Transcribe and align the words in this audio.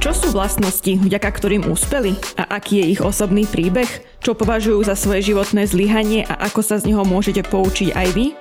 Čo 0.00 0.16
sú 0.16 0.26
vlastnosti, 0.32 0.88
vďaka 0.96 1.28
ktorým 1.28 1.68
úspeli? 1.68 2.16
A 2.40 2.56
aký 2.56 2.80
je 2.80 2.96
ich 2.96 3.00
osobný 3.04 3.44
príbeh? 3.44 3.84
Čo 4.24 4.32
považujú 4.32 4.80
za 4.88 4.96
svoje 4.96 5.20
životné 5.28 5.68
zlyhanie 5.68 6.24
a 6.24 6.48
ako 6.48 6.64
sa 6.64 6.80
z 6.80 6.88
neho 6.88 7.04
môžete 7.04 7.44
poučiť 7.44 7.92
aj 7.92 8.08
vy? 8.16 8.32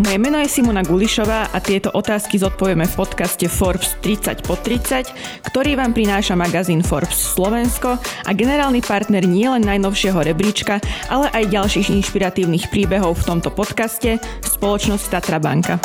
Moje 0.00 0.16
meno 0.16 0.40
je 0.40 0.48
Simona 0.48 0.80
Gulišová 0.80 1.52
a 1.52 1.60
tieto 1.60 1.92
otázky 1.92 2.40
zodpovieme 2.40 2.88
v 2.88 2.96
podcaste 2.96 3.52
Forbes 3.52 4.00
30 4.00 4.48
po 4.48 4.56
30, 4.56 5.12
ktorý 5.44 5.76
vám 5.76 5.92
prináša 5.92 6.32
magazín 6.40 6.80
Forbes 6.80 7.36
Slovensko 7.36 8.00
a 8.00 8.30
generálny 8.32 8.80
partner 8.80 9.28
nielen 9.28 9.60
najnovšieho 9.60 10.24
rebríčka, 10.24 10.80
ale 11.12 11.28
aj 11.36 11.52
ďalších 11.52 11.92
inšpiratívnych 12.00 12.72
príbehov 12.72 13.20
v 13.20 13.26
tomto 13.28 13.52
podcaste 13.52 14.16
spoločnosť 14.40 15.04
Tatra 15.12 15.36
Banka. 15.36 15.76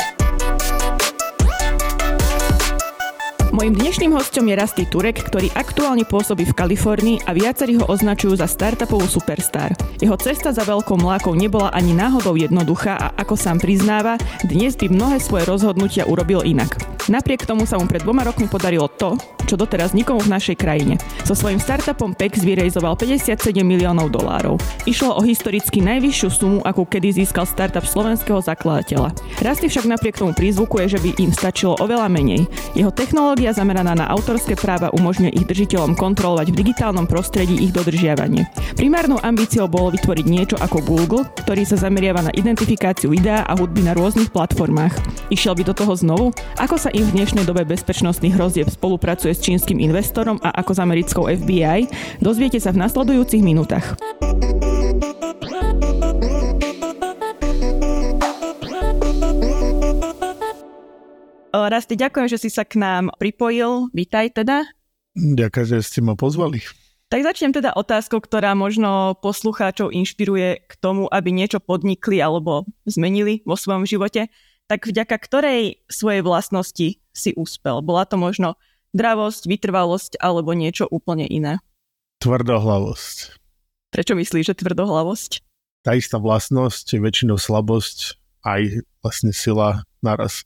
Mojím 3.56 3.72
dnešným 3.72 4.12
hostom 4.12 4.52
je 4.52 4.54
Rasty 4.60 4.84
Turek, 4.84 5.16
ktorý 5.16 5.48
aktuálne 5.56 6.04
pôsobí 6.04 6.44
v 6.44 6.52
Kalifornii 6.52 7.24
a 7.24 7.32
viacerí 7.32 7.80
ho 7.80 7.88
označujú 7.88 8.36
za 8.36 8.44
startupovú 8.44 9.08
superstar. 9.08 9.72
Jeho 9.96 10.12
cesta 10.20 10.52
za 10.52 10.60
veľkou 10.60 11.00
mlákou 11.00 11.32
nebola 11.32 11.72
ani 11.72 11.96
náhodou 11.96 12.36
jednoduchá 12.36 13.00
a 13.00 13.16
ako 13.16 13.32
sám 13.32 13.56
priznáva, 13.56 14.20
dnes 14.44 14.76
by 14.76 14.92
mnohé 14.92 15.16
svoje 15.24 15.48
rozhodnutia 15.48 16.04
urobil 16.04 16.44
inak. 16.44 16.76
Napriek 17.08 17.46
tomu 17.46 17.64
sa 17.64 17.78
mu 17.78 17.86
pred 17.86 18.02
dvoma 18.02 18.26
rokmi 18.26 18.50
podarilo 18.50 18.90
to, 18.90 19.14
čo 19.46 19.54
doteraz 19.54 19.94
nikomu 19.94 20.26
v 20.26 20.32
našej 20.34 20.58
krajine. 20.58 20.98
So 21.22 21.38
svojím 21.38 21.62
startupom 21.62 22.18
PEX 22.18 22.42
vyrejzoval 22.42 22.98
57 22.98 23.62
miliónov 23.62 24.10
dolárov. 24.10 24.58
Išlo 24.90 25.14
o 25.14 25.22
historicky 25.22 25.78
najvyššiu 25.86 26.28
sumu, 26.34 26.58
akú 26.66 26.82
kedy 26.82 27.22
získal 27.22 27.46
startup 27.46 27.86
slovenského 27.86 28.42
zakladateľa. 28.42 29.14
Rasty 29.38 29.70
však 29.70 29.86
napriek 29.86 30.18
tomu 30.18 30.34
prizvukuje, 30.34 30.90
že 30.90 30.98
by 30.98 31.14
im 31.22 31.30
stačilo 31.30 31.78
oveľa 31.78 32.10
menej. 32.10 32.50
Jeho 32.74 32.90
technológia 32.90 33.45
zameraná 33.52 33.94
na 33.98 34.06
autorské 34.08 34.54
práva 34.54 34.94
umožňuje 34.94 35.34
ich 35.36 35.46
držiteľom 35.46 35.98
kontrolovať 35.98 36.50
v 36.50 36.58
digitálnom 36.64 37.04
prostredí 37.04 37.58
ich 37.60 37.74
dodržiavanie. 37.74 38.48
Primárnou 38.74 39.20
ambíciou 39.20 39.68
bolo 39.68 39.92
vytvoriť 39.92 40.26
niečo 40.26 40.56
ako 40.56 40.82
Google, 40.86 41.28
ktorý 41.44 41.62
sa 41.66 41.76
zameriava 41.76 42.24
na 42.24 42.32
identifikáciu 42.32 43.12
videa 43.12 43.44
a 43.44 43.52
hudby 43.54 43.84
na 43.84 43.92
rôznych 43.92 44.32
platformách. 44.32 44.94
Išiel 45.28 45.58
by 45.58 45.62
do 45.68 45.74
toho 45.74 45.92
znovu? 45.94 46.26
Ako 46.56 46.80
sa 46.80 46.90
im 46.94 47.04
v 47.04 47.22
dnešnej 47.22 47.44
dobe 47.44 47.68
bezpečnostných 47.68 48.34
hrozieb 48.34 48.72
spolupracuje 48.72 49.36
s 49.36 49.42
čínskym 49.44 49.82
investorom 49.82 50.40
a 50.40 50.54
ako 50.56 50.72
s 50.72 50.82
americkou 50.82 51.24
FBI, 51.28 51.90
dozviete 52.24 52.56
sa 52.62 52.72
v 52.72 52.80
nasledujúcich 52.86 53.44
minútach. 53.44 53.98
Rasty, 61.64 61.96
ďakujem, 61.96 62.28
že 62.28 62.36
si 62.36 62.52
sa 62.52 62.68
k 62.68 62.76
nám 62.76 63.08
pripojil. 63.16 63.88
Vítaj 63.96 64.36
teda. 64.36 64.68
Ďakujem, 65.16 65.66
že 65.72 65.76
ste 65.80 66.00
ma 66.04 66.12
pozvali. 66.12 66.60
Tak 67.08 67.22
začnem 67.22 67.54
teda 67.54 67.72
otázkou, 67.72 68.18
ktorá 68.18 68.52
možno 68.58 69.14
poslucháčov 69.22 69.94
inšpiruje 69.94 70.66
k 70.66 70.72
tomu, 70.82 71.06
aby 71.08 71.30
niečo 71.30 71.62
podnikli 71.62 72.18
alebo 72.18 72.66
zmenili 72.84 73.46
vo 73.46 73.54
svojom 73.54 73.86
živote. 73.86 74.28
Tak 74.66 74.90
vďaka 74.90 75.16
ktorej 75.22 75.86
svojej 75.86 76.26
vlastnosti 76.26 76.98
si 76.98 77.30
úspel? 77.38 77.78
Bola 77.80 78.04
to 78.04 78.18
možno 78.18 78.58
dravosť, 78.90 79.46
vytrvalosť 79.46 80.12
alebo 80.18 80.50
niečo 80.50 80.90
úplne 80.90 81.30
iné? 81.30 81.62
Tvrdohlavosť. 82.18 83.38
Prečo 83.94 84.18
myslíš, 84.18 84.50
že 84.50 84.58
tvrdohlavosť? 84.58 85.46
Tá 85.86 85.94
istá 85.94 86.18
vlastnosť 86.18 86.98
je 86.98 87.00
väčšinou 87.06 87.38
slabosť, 87.38 88.18
aj 88.42 88.82
vlastne 89.06 89.30
sila 89.30 89.86
naraz. 90.02 90.42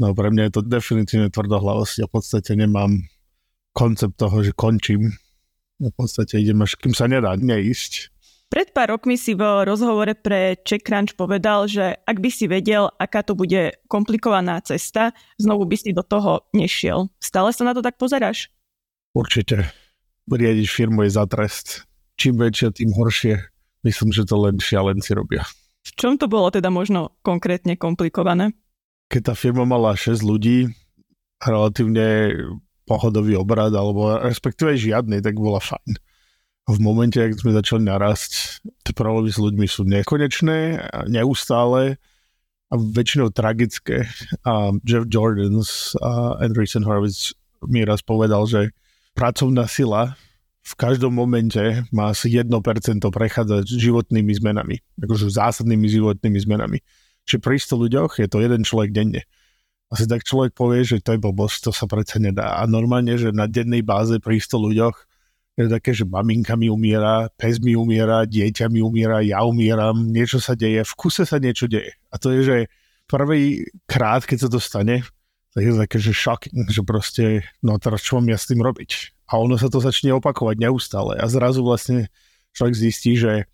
No 0.00 0.16
pre 0.16 0.32
mňa 0.32 0.48
je 0.48 0.52
to 0.56 0.62
definitívne 0.64 1.28
tvrdohlavosť. 1.28 1.94
Ja 2.00 2.06
v 2.08 2.14
podstate 2.16 2.56
nemám 2.56 3.04
koncept 3.76 4.16
toho, 4.16 4.40
že 4.40 4.56
končím. 4.56 5.12
Ja 5.76 5.92
v 5.92 5.96
podstate 6.00 6.40
idem 6.40 6.64
až 6.64 6.80
kým 6.80 6.96
sa 6.96 7.04
nedá 7.04 7.36
neísť. 7.36 8.08
Pred 8.50 8.74
pár 8.74 8.96
rokmi 8.96 9.14
si 9.14 9.36
v 9.36 9.46
rozhovore 9.62 10.10
pre 10.18 10.58
CheckCrunch 10.66 11.14
povedal, 11.14 11.70
že 11.70 11.94
ak 12.02 12.18
by 12.18 12.30
si 12.34 12.50
vedel, 12.50 12.90
aká 12.98 13.22
to 13.22 13.38
bude 13.38 13.78
komplikovaná 13.86 14.58
cesta, 14.64 15.14
znovu 15.38 15.70
by 15.70 15.76
si 15.78 15.94
do 15.94 16.02
toho 16.02 16.48
nešiel. 16.50 17.12
Stále 17.22 17.54
sa 17.54 17.62
na 17.62 17.76
to 17.76 17.84
tak 17.84 17.94
pozeráš? 17.94 18.50
Určite. 19.14 19.70
Riadiť 20.26 20.66
firmu 20.66 21.06
je 21.06 21.14
za 21.14 21.30
trest. 21.30 21.86
Čím 22.18 22.42
väčšie, 22.42 22.82
tým 22.82 22.90
horšie. 22.90 23.38
Myslím, 23.86 24.10
že 24.10 24.26
to 24.26 24.34
len 24.42 24.58
šialenci 24.58 25.14
robia. 25.14 25.46
V 25.86 25.90
čom 25.94 26.18
to 26.18 26.26
bolo 26.26 26.50
teda 26.50 26.74
možno 26.74 27.14
konkrétne 27.22 27.78
komplikované? 27.78 28.50
Keď 29.10 29.20
tá 29.26 29.34
firma 29.34 29.66
mala 29.66 29.98
6 29.98 30.22
ľudí, 30.22 30.70
relatívne 31.42 32.30
pohodový 32.86 33.34
obrad, 33.34 33.74
alebo 33.74 34.16
respektíve 34.22 34.78
žiadny, 34.78 35.18
tak 35.18 35.34
bola 35.34 35.58
fajn 35.58 35.98
v 36.70 36.78
momente, 36.78 37.18
ak 37.18 37.34
sme 37.40 37.56
začali 37.56 37.82
narásť, 37.82 38.62
tie 38.86 38.94
problémy 38.94 39.30
s 39.30 39.42
ľuďmi 39.42 39.66
sú 39.66 39.82
nekonečné, 39.86 40.58
neustále 41.10 41.98
a 42.70 42.74
väčšinou 42.78 43.34
tragické. 43.34 44.06
A 44.46 44.70
Jeff 44.86 45.10
Jordans 45.10 45.98
a 45.98 46.38
Andreessen 46.38 46.86
Horowitz 46.86 47.34
mi 47.66 47.82
raz 47.82 48.04
povedal, 48.04 48.46
že 48.46 48.70
pracovná 49.18 49.66
sila 49.66 50.14
v 50.60 50.72
každom 50.76 51.16
momente 51.16 51.82
má 51.90 52.14
asi 52.14 52.30
1% 52.30 52.46
prechádzať 53.02 53.64
životnými 53.66 54.32
zmenami, 54.38 54.76
akože 55.02 55.32
zásadnými 55.32 55.88
životnými 55.88 56.38
zmenami. 56.38 56.78
Čiže 57.28 57.40
pri 57.42 57.56
100 57.58 57.84
ľuďoch 57.86 58.10
je 58.20 58.28
to 58.28 58.38
jeden 58.40 58.62
človek 58.62 58.90
denne. 58.92 59.22
Asi 59.90 60.06
tak 60.06 60.22
človek 60.22 60.54
povie, 60.54 60.86
že 60.86 61.02
to 61.02 61.18
je 61.18 61.20
blbosť, 61.20 61.66
to 61.66 61.72
sa 61.74 61.90
predsa 61.90 62.22
nedá. 62.22 62.62
A 62.62 62.70
normálne, 62.70 63.18
že 63.18 63.34
na 63.34 63.50
dennej 63.50 63.82
báze 63.82 64.22
pri 64.22 64.38
100 64.38 64.66
ľuďoch 64.70 64.96
je 65.58 65.66
také, 65.66 65.90
že 65.92 66.06
maminka 66.06 66.54
mi 66.54 66.70
umiera, 66.70 67.28
pes 67.34 67.58
mi 67.58 67.74
umiera, 67.74 68.24
dieťa 68.24 68.70
mi 68.70 68.80
umiera, 68.80 69.20
ja 69.20 69.42
umieram, 69.42 70.08
niečo 70.08 70.38
sa 70.38 70.54
deje, 70.54 70.86
v 70.86 70.94
kuse 70.94 71.26
sa 71.26 71.42
niečo 71.42 71.66
deje. 71.66 71.98
A 72.08 72.16
to 72.16 72.32
je, 72.32 72.40
že 72.46 72.56
prvý 73.10 73.66
krát, 73.90 74.24
keď 74.24 74.46
sa 74.46 74.48
to 74.48 74.62
stane, 74.62 75.02
tak 75.50 75.62
je 75.66 75.74
také, 75.74 75.98
že 75.98 76.14
shocking, 76.14 76.70
že 76.70 76.86
proste, 76.86 77.24
no 77.58 77.74
teraz 77.82 78.06
čo 78.06 78.22
mám 78.22 78.30
ja 78.30 78.38
s 78.38 78.46
tým 78.46 78.62
robiť? 78.62 79.18
A 79.34 79.42
ono 79.42 79.58
sa 79.58 79.66
to 79.66 79.82
začne 79.82 80.14
opakovať 80.14 80.56
neustále 80.62 81.18
a 81.18 81.26
zrazu 81.26 81.66
vlastne 81.66 82.06
človek 82.54 82.74
zistí, 82.78 83.18
že 83.18 83.50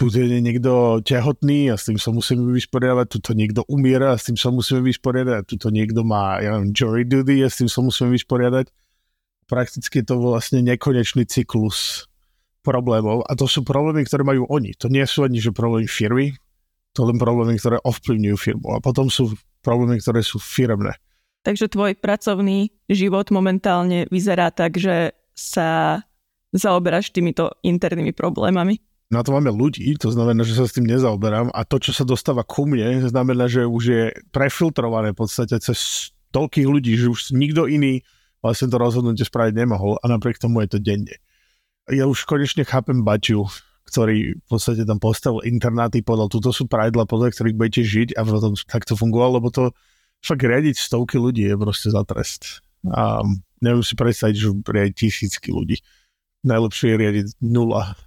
tu 0.00 0.08
je 0.08 0.40
niekto 0.40 1.04
tehotný 1.04 1.68
a 1.68 1.76
s 1.76 1.92
tým 1.92 2.00
sa 2.00 2.08
musíme 2.08 2.48
vysporiadať, 2.56 3.06
tu 3.12 3.18
to 3.20 3.36
niekto 3.36 3.68
umiera 3.68 4.16
a 4.16 4.18
s 4.18 4.32
tým 4.32 4.40
sa 4.40 4.48
musíme 4.48 4.80
vysporiadať, 4.80 5.44
tu 5.44 5.60
to 5.60 5.68
niekto 5.68 6.00
má, 6.08 6.40
ja 6.40 6.56
neviem, 6.56 6.72
jury 6.72 7.04
duty 7.04 7.44
a 7.44 7.52
s 7.52 7.60
tým 7.60 7.68
sa 7.68 7.84
musíme 7.84 8.08
vysporiadať 8.16 8.72
prakticky 9.50 10.06
to 10.06 10.14
vlastne 10.16 10.62
nekonečný 10.62 11.26
cyklus 11.26 12.08
problémov 12.62 13.26
a 13.26 13.34
to 13.34 13.50
sú 13.50 13.60
problémy, 13.60 14.06
ktoré 14.06 14.22
majú 14.22 14.46
oni. 14.46 14.72
To 14.78 14.86
nie 14.86 15.02
sú 15.04 15.26
ani 15.26 15.42
že 15.42 15.50
problémy 15.50 15.90
firmy, 15.90 16.38
to 16.96 17.02
len 17.02 17.18
problémy, 17.18 17.58
ktoré 17.58 17.82
ovplyvňujú 17.82 18.36
firmu 18.38 18.72
a 18.72 18.80
potom 18.80 19.10
sú 19.10 19.34
problémy, 19.60 19.98
ktoré 19.98 20.22
sú 20.22 20.38
firmné. 20.40 20.94
Takže 21.44 21.68
tvoj 21.68 21.98
pracovný 22.00 22.72
život 22.86 23.28
momentálne 23.34 24.08
vyzerá 24.08 24.48
tak, 24.48 24.80
že 24.80 25.12
sa 25.36 26.00
zaoberáš 26.56 27.10
týmito 27.10 27.52
internými 27.60 28.16
problémami? 28.16 28.78
Na 29.10 29.26
to 29.26 29.34
máme 29.34 29.50
ľudí, 29.50 29.98
to 29.98 30.14
znamená, 30.14 30.46
že 30.46 30.54
sa 30.54 30.70
s 30.70 30.74
tým 30.78 30.86
nezaoberám 30.86 31.50
a 31.50 31.66
to, 31.66 31.82
čo 31.82 31.90
sa 31.90 32.06
dostáva 32.06 32.46
ku 32.46 32.62
mne, 32.62 33.02
znamená, 33.10 33.50
že 33.50 33.66
už 33.66 33.82
je 33.82 34.02
prefiltrované 34.30 35.10
v 35.10 35.18
podstate 35.26 35.58
cez 35.58 36.10
toľkých 36.30 36.68
ľudí, 36.70 36.94
že 36.94 37.10
už 37.10 37.34
nikto 37.34 37.66
iný 37.66 38.06
vlastne 38.38 38.70
to 38.70 38.78
rozhodnutie 38.78 39.26
spraviť 39.26 39.54
nemohol 39.58 39.98
a 39.98 40.06
napriek 40.06 40.38
tomu 40.38 40.62
je 40.62 40.78
to 40.78 40.78
denne. 40.78 41.14
Ja 41.90 42.06
už 42.06 42.22
konečne 42.22 42.62
chápem 42.62 43.02
Baťu, 43.02 43.50
ktorý 43.90 44.38
v 44.38 44.46
podstate 44.46 44.86
tam 44.86 45.02
postavil 45.02 45.42
internáty, 45.42 46.06
povedal, 46.06 46.30
tuto 46.30 46.54
sú 46.54 46.70
pravidla, 46.70 47.10
podľa 47.10 47.34
ktorých 47.34 47.58
budete 47.58 47.82
žiť 47.82 48.08
a 48.14 48.22
potom 48.22 48.54
takto 48.54 48.94
fungovalo, 48.94 49.42
lebo 49.42 49.50
to 49.50 49.74
fakt 50.22 50.46
riadiť 50.46 50.78
stovky 50.78 51.18
ľudí 51.18 51.50
je 51.50 51.58
proste 51.58 51.90
za 51.90 52.06
trest. 52.06 52.62
A 52.86 53.26
neviem 53.58 53.82
si 53.82 53.98
predstaviť, 53.98 54.34
že 54.38 54.48
riadiť 54.54 54.94
tisícky 54.94 55.50
ľudí. 55.50 55.82
Najlepšie 56.46 56.94
je 56.94 56.96
riadiť 56.96 57.26
nula. 57.42 57.98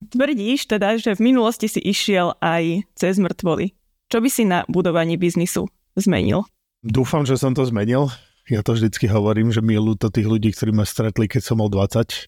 Tvrdíš 0.00 0.64
teda, 0.64 0.96
že 0.96 1.12
v 1.12 1.28
minulosti 1.28 1.68
si 1.68 1.80
išiel 1.84 2.32
aj 2.40 2.88
cez 2.96 3.20
mŕtvoly. 3.20 3.76
Čo 4.08 4.24
by 4.24 4.28
si 4.32 4.48
na 4.48 4.64
budovaní 4.66 5.20
biznisu 5.20 5.68
zmenil? 5.94 6.48
Dúfam, 6.80 7.28
že 7.28 7.36
som 7.36 7.52
to 7.52 7.68
zmenil. 7.68 8.08
Ja 8.48 8.64
to 8.64 8.72
vždycky 8.72 9.06
hovorím, 9.06 9.52
že 9.52 9.60
mi 9.60 9.76
je 9.76 9.84
ľúto 9.84 10.08
tých 10.08 10.26
ľudí, 10.26 10.50
ktorí 10.56 10.72
ma 10.72 10.88
stretli, 10.88 11.28
keď 11.28 11.42
som 11.44 11.60
mal 11.60 11.68
20. 11.68 12.26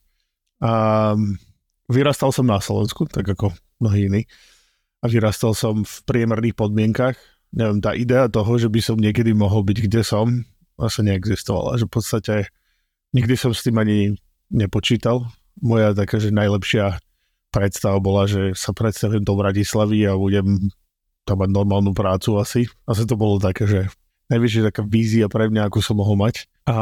A 0.63 0.73
vyrastal 1.89 2.31
som 2.31 2.47
na 2.47 2.61
Slovensku, 2.61 3.09
tak 3.09 3.27
ako 3.27 3.51
mnohí 3.83 4.07
iní. 4.07 4.23
A 5.03 5.11
vyrastal 5.11 5.57
som 5.57 5.83
v 5.83 5.95
priemerných 6.07 6.55
podmienkach. 6.55 7.19
Neviem, 7.51 7.83
tá 7.83 7.97
idea 7.97 8.31
toho, 8.31 8.55
že 8.61 8.71
by 8.71 8.81
som 8.85 9.01
niekedy 9.01 9.35
mohol 9.35 9.67
byť, 9.67 9.79
kde 9.89 10.07
som, 10.07 10.47
asi 10.79 11.01
neexistovala. 11.03 11.81
Že 11.81 11.89
v 11.89 11.93
podstate 11.93 12.35
nikdy 13.11 13.35
som 13.35 13.51
s 13.51 13.67
tým 13.67 13.81
ani 13.83 14.15
nepočítal. 14.53 15.27
Moja 15.59 15.91
taká, 15.97 16.23
že 16.23 16.31
najlepšia 16.31 17.03
predstava 17.53 18.01
bola, 18.01 18.25
že 18.25 18.57
sa 18.57 18.73
predstavím 18.73 19.23
do 19.23 19.37
Bratislavy 19.37 20.09
a 20.09 20.17
budem 20.17 20.73
tam 21.29 21.45
mať 21.45 21.51
normálnu 21.53 21.93
prácu 21.93 22.41
asi. 22.41 22.67
Asi 22.89 23.05
to 23.05 23.15
bolo 23.15 23.37
také, 23.39 23.69
že 23.69 23.81
najvyššia 24.33 24.73
taká 24.73 24.83
vízia 24.89 25.29
pre 25.29 25.53
mňa, 25.53 25.69
ako 25.69 25.79
som 25.85 26.01
mohol 26.01 26.17
mať. 26.17 26.49
A 26.65 26.77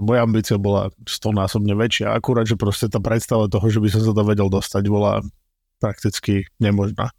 moja 0.00 0.20
ambícia 0.24 0.56
bola 0.56 0.88
stonásobne 1.04 1.76
väčšia. 1.76 2.16
Akurát, 2.16 2.48
že 2.48 2.56
proste 2.56 2.88
tá 2.88 2.96
predstava 2.98 3.52
toho, 3.52 3.68
že 3.68 3.78
by 3.78 3.88
som 3.92 4.02
sa 4.02 4.12
to 4.16 4.22
vedel 4.24 4.48
dostať, 4.48 4.82
bola 4.88 5.20
prakticky 5.76 6.48
nemožná. 6.56 7.12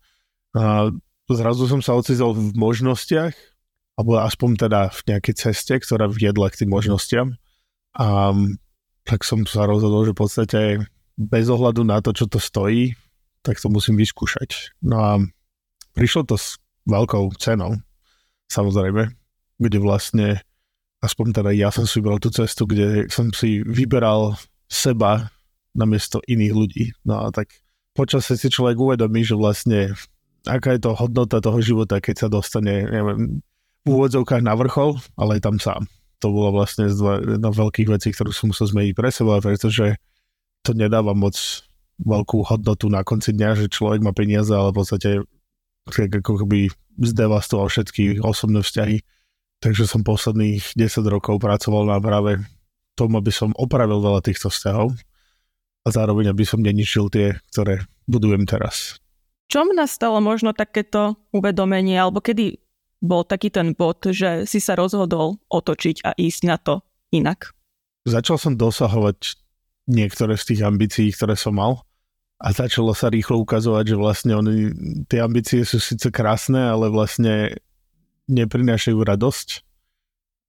A 0.57 0.89
zrazu 1.29 1.69
som 1.69 1.79
sa 1.79 1.95
ocitol 1.95 2.33
v 2.33 2.51
možnostiach, 2.57 3.31
alebo 3.95 4.17
aspoň 4.17 4.67
teda 4.67 4.89
v 4.89 5.01
nejakej 5.13 5.35
ceste, 5.37 5.77
ktorá 5.77 6.09
viedla 6.09 6.49
k 6.49 6.65
tým 6.65 6.73
možnostiam. 6.73 7.37
A 7.95 8.33
tak 9.05 9.21
som 9.27 9.45
sa 9.45 9.69
rozhodol, 9.69 10.09
že 10.09 10.15
v 10.15 10.19
podstate 10.19 10.59
bez 11.21 11.45
ohľadu 11.51 11.85
na 11.85 12.01
to, 12.01 12.15
čo 12.15 12.25
to 12.25 12.41
stojí, 12.41 12.97
tak 13.45 13.61
to 13.61 13.69
musím 13.69 13.97
vyskúšať. 13.97 14.73
No 14.81 14.97
a 15.01 15.11
prišlo 15.93 16.25
to 16.25 16.35
s 16.37 16.57
veľkou 16.89 17.37
cenou, 17.37 17.77
samozrejme, 18.49 19.13
kde 19.61 19.77
vlastne, 19.77 20.41
aspoň 21.05 21.41
teda 21.41 21.51
ja 21.53 21.69
som 21.69 21.85
si 21.85 22.01
vybral 22.01 22.17
tú 22.17 22.33
cestu, 22.33 22.65
kde 22.65 23.05
som 23.13 23.29
si 23.29 23.61
vyberal 23.61 24.37
seba 24.65 25.29
namiesto 25.77 26.19
iných 26.25 26.53
ľudí. 26.53 26.85
No 27.05 27.25
a 27.25 27.31
tak 27.31 27.53
počas 27.93 28.27
si 28.27 28.47
človek 28.49 28.77
uvedomí, 28.77 29.21
že 29.21 29.37
vlastne 29.37 29.93
aká 30.47 30.73
je 30.73 30.81
to 30.81 30.97
hodnota 30.97 31.37
toho 31.37 31.61
života, 31.61 32.01
keď 32.01 32.25
sa 32.25 32.27
dostane, 32.31 32.89
neviem, 32.89 33.45
v 33.85 33.87
úvodzovkách 33.89 34.45
na 34.45 34.53
vrchol, 34.57 34.97
ale 35.17 35.37
je 35.37 35.43
tam 35.45 35.57
sám. 35.57 35.85
To 36.21 36.29
bolo 36.29 36.61
vlastne 36.61 36.85
jedna 36.89 37.49
z 37.49 37.57
veľkých 37.57 37.89
vecí, 37.89 38.13
ktorú 38.13 38.29
som 38.29 38.53
musel 38.53 38.69
zmeniť 38.69 38.93
pre 38.93 39.09
seba, 39.09 39.41
pretože 39.41 39.97
to 40.61 40.77
nedáva 40.77 41.13
moc 41.17 41.35
veľkú 42.01 42.45
hodnotu 42.45 42.89
na 42.89 43.05
konci 43.05 43.33
dňa, 43.33 43.65
že 43.65 43.73
človek 43.73 44.01
má 44.01 44.13
peniaze, 44.13 44.49
ale 44.49 44.73
v 44.73 44.77
podstate 44.81 45.09
ako 45.89 46.45
keby 46.45 46.69
zdevastoval 47.01 47.69
všetky 47.69 48.21
osobné 48.21 48.61
vzťahy 48.61 49.01
Takže 49.61 49.85
som 49.85 50.01
posledných 50.01 50.73
10 50.73 51.05
rokov 51.05 51.37
pracoval 51.37 51.85
na 51.85 52.01
práve 52.01 52.41
tom, 52.97 53.13
aby 53.13 53.29
som 53.29 53.53
opravil 53.53 54.01
veľa 54.01 54.25
týchto 54.25 54.49
vzťahov 54.49 54.97
a 55.85 55.87
zároveň 55.87 56.33
aby 56.33 56.41
som 56.41 56.65
neničil 56.65 57.13
tie, 57.13 57.37
ktoré 57.53 57.85
budujem 58.09 58.49
teraz. 58.49 58.97
Čom 59.53 59.69
nastalo 59.77 60.17
možno 60.17 60.57
takéto 60.57 61.13
uvedomenie, 61.29 61.93
alebo 61.93 62.25
kedy 62.25 62.57
bol 63.05 63.21
taký 63.21 63.53
ten 63.53 63.77
bod, 63.77 64.01
že 64.09 64.49
si 64.49 64.57
sa 64.57 64.73
rozhodol 64.73 65.37
otočiť 65.53 66.09
a 66.09 66.17
ísť 66.17 66.41
na 66.49 66.57
to 66.57 66.81
inak? 67.13 67.53
Začal 68.09 68.41
som 68.41 68.57
dosahovať 68.57 69.37
niektoré 69.91 70.39
z 70.39 70.55
tých 70.55 70.61
ambícií, 70.63 71.11
ktoré 71.11 71.35
som 71.35 71.59
mal 71.59 71.83
a 72.41 72.49
začalo 72.49 72.95
sa 72.97 73.11
rýchlo 73.11 73.37
ukazovať, 73.43 73.93
že 73.93 73.97
vlastne 73.99 74.33
oni, 74.33 74.73
tie 75.05 75.21
ambície 75.21 75.61
sú 75.61 75.77
síce 75.77 76.09
krásne, 76.09 76.57
ale 76.57 76.89
vlastne 76.89 77.53
neprinášajú 78.25 78.97
radosť. 78.97 79.47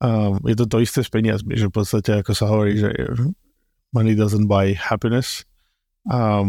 A 0.02 0.34
je 0.48 0.56
to 0.56 0.66
to 0.66 0.76
isté 0.80 1.04
s 1.04 1.12
peniazmi, 1.12 1.58
že 1.60 1.68
v 1.68 1.76
podstate 1.76 2.24
ako 2.24 2.32
sa 2.32 2.48
hovorí, 2.48 2.80
že 2.80 2.90
money 3.92 4.16
doesn't 4.16 4.48
buy 4.48 4.72
happiness. 4.72 5.44
A 6.08 6.42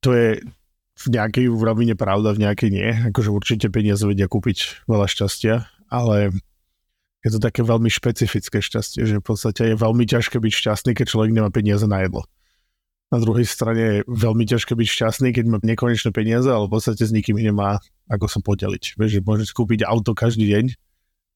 to 0.00 0.14
je 0.14 0.38
v 1.00 1.06
nejakej 1.08 1.50
rovine 1.50 1.98
pravda, 1.98 2.36
v 2.36 2.46
nejakej 2.46 2.70
nie. 2.70 2.88
Akože 3.10 3.34
určite 3.34 3.66
peniaze 3.72 4.06
vedia 4.06 4.30
kúpiť 4.30 4.86
veľa 4.86 5.10
šťastia, 5.10 5.66
ale 5.90 6.30
je 7.20 7.30
to 7.36 7.38
také 7.38 7.60
veľmi 7.60 7.92
špecifické 7.92 8.64
šťastie, 8.64 9.04
že 9.04 9.20
v 9.20 9.24
podstate 9.24 9.72
je 9.72 9.76
veľmi 9.76 10.08
ťažké 10.08 10.40
byť 10.40 10.52
šťastný, 10.52 10.90
keď 10.96 11.06
človek 11.12 11.30
nemá 11.36 11.52
peniaze 11.52 11.84
na 11.84 12.00
jedlo. 12.00 12.24
Na 13.10 13.18
druhej 13.18 13.44
strane 13.44 13.82
je 13.82 13.96
veľmi 14.06 14.46
ťažké 14.46 14.72
byť 14.72 14.88
šťastný, 14.88 15.28
keď 15.34 15.44
má 15.50 15.58
nekonečné 15.60 16.14
peniaze, 16.14 16.46
ale 16.46 16.70
v 16.70 16.72
podstate 16.78 17.02
s 17.02 17.12
nikým 17.12 17.36
nemá 17.36 17.82
ako 18.08 18.26
sa 18.30 18.38
podeliť. 18.40 18.96
Vieš, 18.96 19.10
že 19.18 19.26
môžeš 19.26 19.50
kúpiť 19.52 19.84
auto 19.84 20.16
každý 20.16 20.48
deň, 20.48 20.64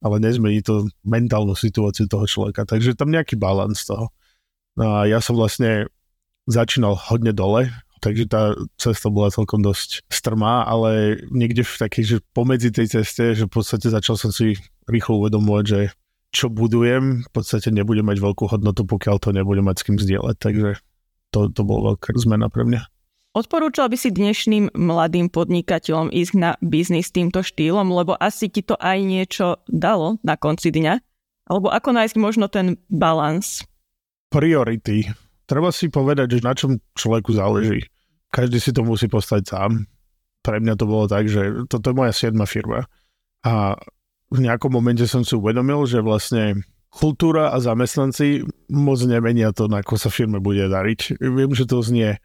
ale 0.07 0.17
nezmení 0.23 0.65
to 0.65 0.89
mentálnu 1.05 1.53
situáciu 1.53 2.09
toho 2.09 2.25
človeka. 2.25 2.65
Takže 2.65 2.97
tam 2.97 3.13
nejaký 3.13 3.37
balans 3.37 3.85
toho. 3.85 4.09
No 4.79 5.03
a 5.03 5.11
ja 5.11 5.21
som 5.21 5.37
vlastne 5.37 5.91
začínal 6.49 6.97
hodne 6.97 7.35
dole, 7.35 7.69
takže 8.05 8.29
tá 8.29 8.53
cesta 8.77 9.09
bola 9.09 9.33
celkom 9.33 9.65
dosť 9.65 10.05
strmá, 10.13 10.69
ale 10.69 11.25
niekde 11.33 11.65
v 11.65 11.75
takej, 11.89 12.05
že 12.05 12.17
pomedzi 12.37 12.69
tej 12.69 13.01
ceste, 13.01 13.33
že 13.33 13.49
v 13.49 13.53
podstate 13.57 13.89
začal 13.89 14.21
som 14.21 14.29
si 14.29 14.61
rýchlo 14.85 15.25
uvedomovať, 15.25 15.65
že 15.65 15.81
čo 16.29 16.53
budujem, 16.53 17.25
v 17.25 17.31
podstate 17.33 17.73
nebude 17.73 18.05
mať 18.05 18.21
veľkú 18.21 18.45
hodnotu, 18.53 18.85
pokiaľ 18.85 19.17
to 19.23 19.33
nebude 19.33 19.65
mať 19.65 19.81
s 19.81 19.85
kým 19.89 19.97
zdieľať. 19.97 20.37
Takže 20.37 20.69
to, 21.33 21.49
to 21.49 21.63
bola 21.65 21.95
veľká 21.95 22.13
zmena 22.21 22.53
pre 22.53 22.69
mňa. 22.69 22.85
Odporúčal 23.35 23.91
by 23.91 23.99
si 23.99 24.15
dnešným 24.15 24.79
mladým 24.79 25.27
podnikateľom 25.27 26.15
ísť 26.15 26.35
na 26.39 26.55
biznis 26.63 27.11
týmto 27.11 27.43
štýlom, 27.43 27.91
lebo 27.91 28.15
asi 28.15 28.47
ti 28.47 28.63
to 28.63 28.79
aj 28.79 28.99
niečo 29.03 29.59
dalo 29.67 30.23
na 30.23 30.39
konci 30.39 30.71
dňa? 30.71 31.03
Alebo 31.51 31.71
ako 31.71 31.91
nájsť 31.99 32.17
možno 32.19 32.47
ten 32.47 32.79
balans? 32.87 33.67
Priority. 34.31 35.11
Treba 35.51 35.75
si 35.75 35.91
povedať, 35.91 36.39
že 36.39 36.47
na 36.47 36.55
čom 36.55 36.79
človeku 36.95 37.35
záleží. 37.35 37.85
Každý 38.35 38.59
si 38.59 38.75
to 38.75 38.83
musí 38.83 39.07
postaviť 39.07 39.45
sám. 39.47 39.87
Pre 40.43 40.59
mňa 40.59 40.75
to 40.75 40.85
bolo 40.91 41.07
tak, 41.07 41.31
že 41.31 41.71
toto 41.71 41.95
je 41.95 41.99
moja 42.03 42.11
siedma 42.11 42.51
firma. 42.51 42.91
A 43.47 43.79
v 44.35 44.39
nejakom 44.43 44.75
momente 44.75 45.07
som 45.07 45.23
si 45.23 45.39
uvedomil, 45.39 45.87
že 45.87 46.03
vlastne 46.03 46.67
kultúra 46.91 47.55
a 47.55 47.63
zamestnanci 47.63 48.43
moc 48.75 48.99
nemenia 49.07 49.55
to, 49.55 49.71
ako 49.71 49.95
sa 49.95 50.11
firme 50.11 50.43
bude 50.43 50.67
dariť. 50.67 51.23
Viem, 51.23 51.55
že 51.55 51.71
to 51.71 51.79
znie 51.79 52.19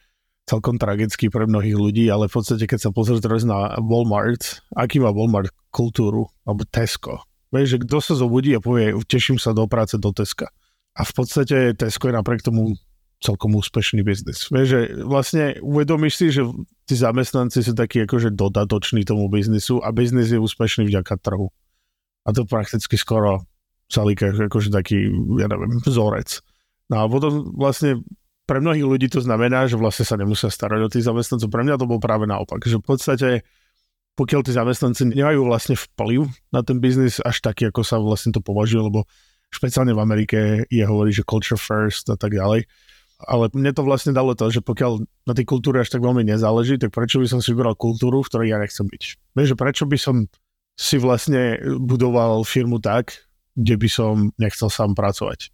celkom 0.49 0.81
tragicky 0.81 1.29
pre 1.29 1.45
mnohých 1.45 1.77
ľudí, 1.77 2.09
ale 2.09 2.25
v 2.25 2.33
podstate, 2.41 2.65
keď 2.65 2.89
sa 2.89 2.89
pozrieš 2.89 3.21
teraz 3.21 3.45
na 3.45 3.77
Walmart, 3.77 4.65
aký 4.73 4.97
má 4.97 5.13
Walmart 5.13 5.53
kultúru, 5.69 6.25
alebo 6.41 6.65
Tesco. 6.65 7.21
Vieš, 7.53 7.77
že 7.77 7.81
kto 7.85 7.97
sa 8.01 8.13
zobudí 8.17 8.57
a 8.57 8.61
povie, 8.61 8.97
teším 9.05 9.37
sa 9.37 9.53
do 9.53 9.69
práce 9.69 10.01
do 10.01 10.09
Teska. 10.09 10.49
A 10.97 11.05
v 11.05 11.11
podstate 11.13 11.77
Tesco 11.77 12.09
je 12.09 12.17
napriek 12.17 12.41
tomu 12.41 12.73
celkom 13.19 13.51
úspešný 13.59 13.99
biznis. 14.01 14.47
Vieš, 14.47 14.67
že 14.67 14.79
vlastne 15.03 15.59
uvedomíš 15.59 16.13
si, 16.15 16.25
že 16.31 16.47
tí 16.87 16.95
zamestnanci 16.95 17.59
sú 17.59 17.75
takí 17.75 18.07
akože 18.07 18.31
dodatoční 18.31 19.03
tomu 19.03 19.27
biznisu 19.27 19.83
a 19.83 19.91
biznis 19.91 20.31
je 20.31 20.39
úspešný 20.39 20.87
vďaka 20.87 21.19
trhu. 21.19 21.51
A 22.23 22.31
to 22.31 22.47
prakticky 22.47 22.95
skoro 22.95 23.43
Salíka 23.89 24.31
akože 24.31 24.69
taký, 24.71 25.09
ja 25.41 25.49
neviem, 25.49 25.81
vzorec. 25.83 26.39
No 26.87 27.03
a 27.03 27.03
potom 27.09 27.51
vlastne 27.57 28.05
pre 28.47 28.63
mnohých 28.63 28.85
ľudí 28.85 29.07
to 29.11 29.21
znamená, 29.21 29.65
že 29.65 29.77
vlastne 29.77 30.05
sa 30.07 30.15
nemusia 30.15 30.49
starať 30.49 30.79
o 30.85 30.89
tých 30.89 31.05
zamestnancov. 31.05 31.49
Pre 31.49 31.63
mňa 31.65 31.75
to 31.77 31.89
bol 31.89 31.99
práve 32.01 32.25
naopak, 32.29 32.63
že 32.65 32.79
v 32.79 32.85
podstate 32.85 33.29
pokiaľ 34.19 34.41
tí 34.43 34.51
zamestnanci 34.51 35.15
nemajú 35.15 35.47
vlastne 35.47 35.79
vplyv 35.79 36.27
na 36.51 36.59
ten 36.59 36.83
biznis 36.83 37.23
až 37.23 37.39
taký, 37.39 37.71
ako 37.71 37.87
sa 37.87 38.03
vlastne 38.03 38.35
to 38.35 38.43
považuje, 38.43 38.83
lebo 38.83 39.07
špeciálne 39.47 39.95
v 39.95 40.03
Amerike 40.03 40.37
je 40.67 40.83
hovorí, 40.83 41.15
že 41.15 41.23
culture 41.23 41.55
first 41.55 42.11
a 42.11 42.19
tak 42.19 42.35
ďalej. 42.35 42.67
Ale 43.19 43.51
mne 43.51 43.75
to 43.75 43.83
vlastne 43.83 44.15
dalo 44.15 44.31
to, 44.31 44.47
že 44.47 44.63
pokiaľ 44.63 45.03
na 45.27 45.33
tej 45.35 45.43
kultúre 45.43 45.83
až 45.83 45.91
tak 45.91 45.99
veľmi 45.99 46.23
nezáleží, 46.23 46.79
tak 46.79 46.95
prečo 46.95 47.19
by 47.19 47.27
som 47.27 47.43
si 47.43 47.51
vybral 47.51 47.75
kultúru, 47.75 48.23
v 48.23 48.29
ktorej 48.31 48.47
ja 48.55 48.57
nechcem 48.63 48.87
byť? 48.87 49.03
Vieš, 49.35 49.59
prečo 49.59 49.83
by 49.83 49.97
som 49.99 50.15
si 50.79 50.95
vlastne 50.95 51.59
budoval 51.83 52.47
firmu 52.47 52.79
tak, 52.79 53.27
kde 53.59 53.75
by 53.75 53.89
som 53.91 54.31
nechcel 54.39 54.71
sám 54.71 54.95
pracovať. 54.95 55.51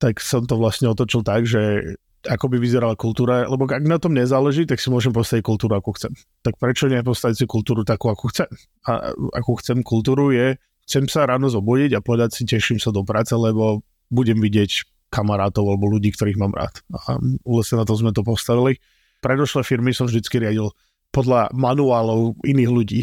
Tak 0.00 0.24
som 0.24 0.48
to 0.48 0.56
vlastne 0.56 0.88
otočil 0.88 1.20
tak, 1.20 1.44
že 1.44 1.92
ako 2.24 2.50
by 2.50 2.56
vyzerala 2.56 2.96
kultúra, 2.96 3.44
lebo 3.44 3.68
ak 3.68 3.84
na 3.84 4.00
tom 4.00 4.16
nezáleží, 4.16 4.64
tak 4.64 4.80
si 4.80 4.88
môžem 4.88 5.12
postaviť 5.12 5.44
kultúru, 5.44 5.76
ako 5.76 5.94
chcem. 6.00 6.12
Tak 6.40 6.56
prečo 6.56 6.88
nepostaviť 6.88 7.36
si 7.36 7.46
kultúru 7.46 7.84
takú, 7.84 8.08
ako 8.08 8.32
chcem? 8.32 8.48
A 8.88 9.12
ako 9.36 9.60
chcem 9.60 9.84
kultúru 9.84 10.32
je, 10.32 10.56
chcem 10.88 11.04
sa 11.06 11.28
ráno 11.28 11.52
zobudiť 11.52 11.94
a 11.94 12.02
povedať 12.02 12.40
si, 12.40 12.42
teším 12.48 12.80
sa 12.80 12.90
do 12.90 13.04
práce, 13.04 13.36
lebo 13.36 13.84
budem 14.08 14.40
vidieť 14.40 14.88
kamarátov 15.08 15.64
alebo 15.64 15.88
ľudí, 15.88 16.12
ktorých 16.12 16.38
mám 16.40 16.52
rád. 16.52 16.80
A 16.92 17.16
vlastne 17.44 17.80
na 17.80 17.84
to 17.88 17.96
sme 17.96 18.12
to 18.12 18.20
postavili. 18.22 18.80
Predošlé 19.24 19.66
firmy 19.66 19.90
som 19.96 20.06
vždycky 20.06 20.38
riadil 20.38 20.70
podľa 21.10 21.50
manuálov 21.56 22.38
iných 22.44 22.70
ľudí 22.70 23.02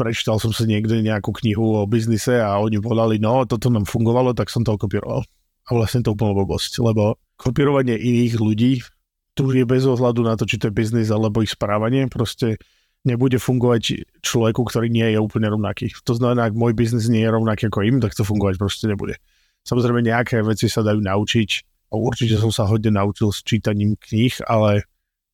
prečítal 0.00 0.40
som 0.40 0.48
si 0.48 0.64
niekde 0.64 1.04
nejakú 1.04 1.28
knihu 1.44 1.76
o 1.76 1.84
biznise 1.84 2.40
a 2.40 2.56
oni 2.56 2.80
povedali, 2.80 3.20
no 3.20 3.44
toto 3.44 3.68
nám 3.68 3.84
fungovalo, 3.84 4.32
tak 4.32 4.48
som 4.48 4.64
to 4.64 4.80
kopíroval. 4.80 5.20
A 5.68 5.70
vlastne 5.76 6.00
to 6.00 6.16
úplne 6.16 6.32
blbosť, 6.32 6.80
lebo 6.80 7.20
kopírovanie 7.36 8.00
iných 8.00 8.40
ľudí, 8.40 8.80
tu 9.36 9.52
je 9.52 9.68
bez 9.68 9.84
ohľadu 9.84 10.24
na 10.24 10.40
to, 10.40 10.48
či 10.48 10.56
to 10.56 10.72
je 10.72 10.74
biznis 10.74 11.12
alebo 11.12 11.44
ich 11.44 11.52
správanie, 11.52 12.08
proste 12.08 12.56
nebude 13.04 13.36
fungovať 13.36 14.08
človeku, 14.24 14.64
ktorý 14.64 14.88
nie 14.88 15.04
je 15.12 15.20
úplne 15.20 15.52
rovnaký. 15.52 15.92
To 16.08 16.16
znamená, 16.16 16.48
ak 16.48 16.56
môj 16.56 16.72
biznis 16.72 17.08
nie 17.12 17.20
je 17.20 17.30
rovnaký 17.32 17.68
ako 17.68 17.84
im, 17.84 18.00
tak 18.00 18.16
to 18.16 18.24
fungovať 18.24 18.56
proste 18.56 18.88
nebude. 18.88 19.20
Samozrejme 19.68 20.00
nejaké 20.04 20.40
veci 20.40 20.66
sa 20.66 20.80
dajú 20.80 21.04
naučiť 21.04 21.70
určite 21.98 22.38
som 22.38 22.54
sa 22.54 22.70
hodne 22.70 22.94
naučil 22.94 23.34
s 23.34 23.42
čítaním 23.42 23.98
kníh, 23.98 24.38
ale 24.46 24.86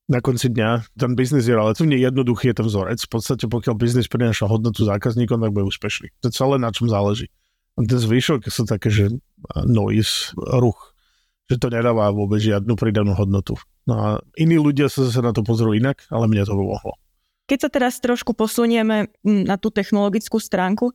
na 0.08 0.22
konci 0.22 0.48
dňa 0.48 0.96
ten 0.96 1.12
biznis 1.18 1.44
je 1.44 1.52
relatívne 1.52 1.98
jednoduchý, 1.98 2.54
je 2.54 2.56
ten 2.62 2.66
vzorec. 2.66 2.98
V 3.02 3.10
podstate 3.10 3.44
pokiaľ 3.50 3.74
biznis 3.76 4.08
prináša 4.08 4.48
hodnotu 4.48 4.86
zákazníkom, 4.86 5.42
tak 5.42 5.52
bude 5.52 5.68
úspešný. 5.68 6.14
To 6.22 6.30
je 6.30 6.34
celé 6.34 6.56
na 6.62 6.70
čom 6.70 6.88
záleží. 6.88 7.28
A 7.76 7.84
ten 7.84 8.00
zvyšok 8.00 8.48
sú 8.48 8.64
také, 8.64 8.88
že 8.88 9.12
noise, 9.68 10.32
ruch, 10.38 10.96
že 11.50 11.60
to 11.60 11.68
nedáva 11.68 12.08
vôbec 12.14 12.40
žiadnu 12.40 12.72
pridanú 12.78 13.12
hodnotu. 13.12 13.58
No 13.84 13.94
a 13.98 14.08
iní 14.40 14.56
ľudia 14.56 14.88
sa 14.88 15.04
zase 15.04 15.20
na 15.20 15.36
to 15.36 15.44
pozrú 15.44 15.76
inak, 15.76 16.06
ale 16.08 16.30
mne 16.30 16.46
to 16.48 16.56
pomohlo. 16.56 16.96
Keď 17.46 17.58
sa 17.62 17.70
teraz 17.70 18.02
trošku 18.02 18.34
posunieme 18.34 19.12
na 19.22 19.54
tú 19.54 19.70
technologickú 19.70 20.42
stránku, 20.42 20.90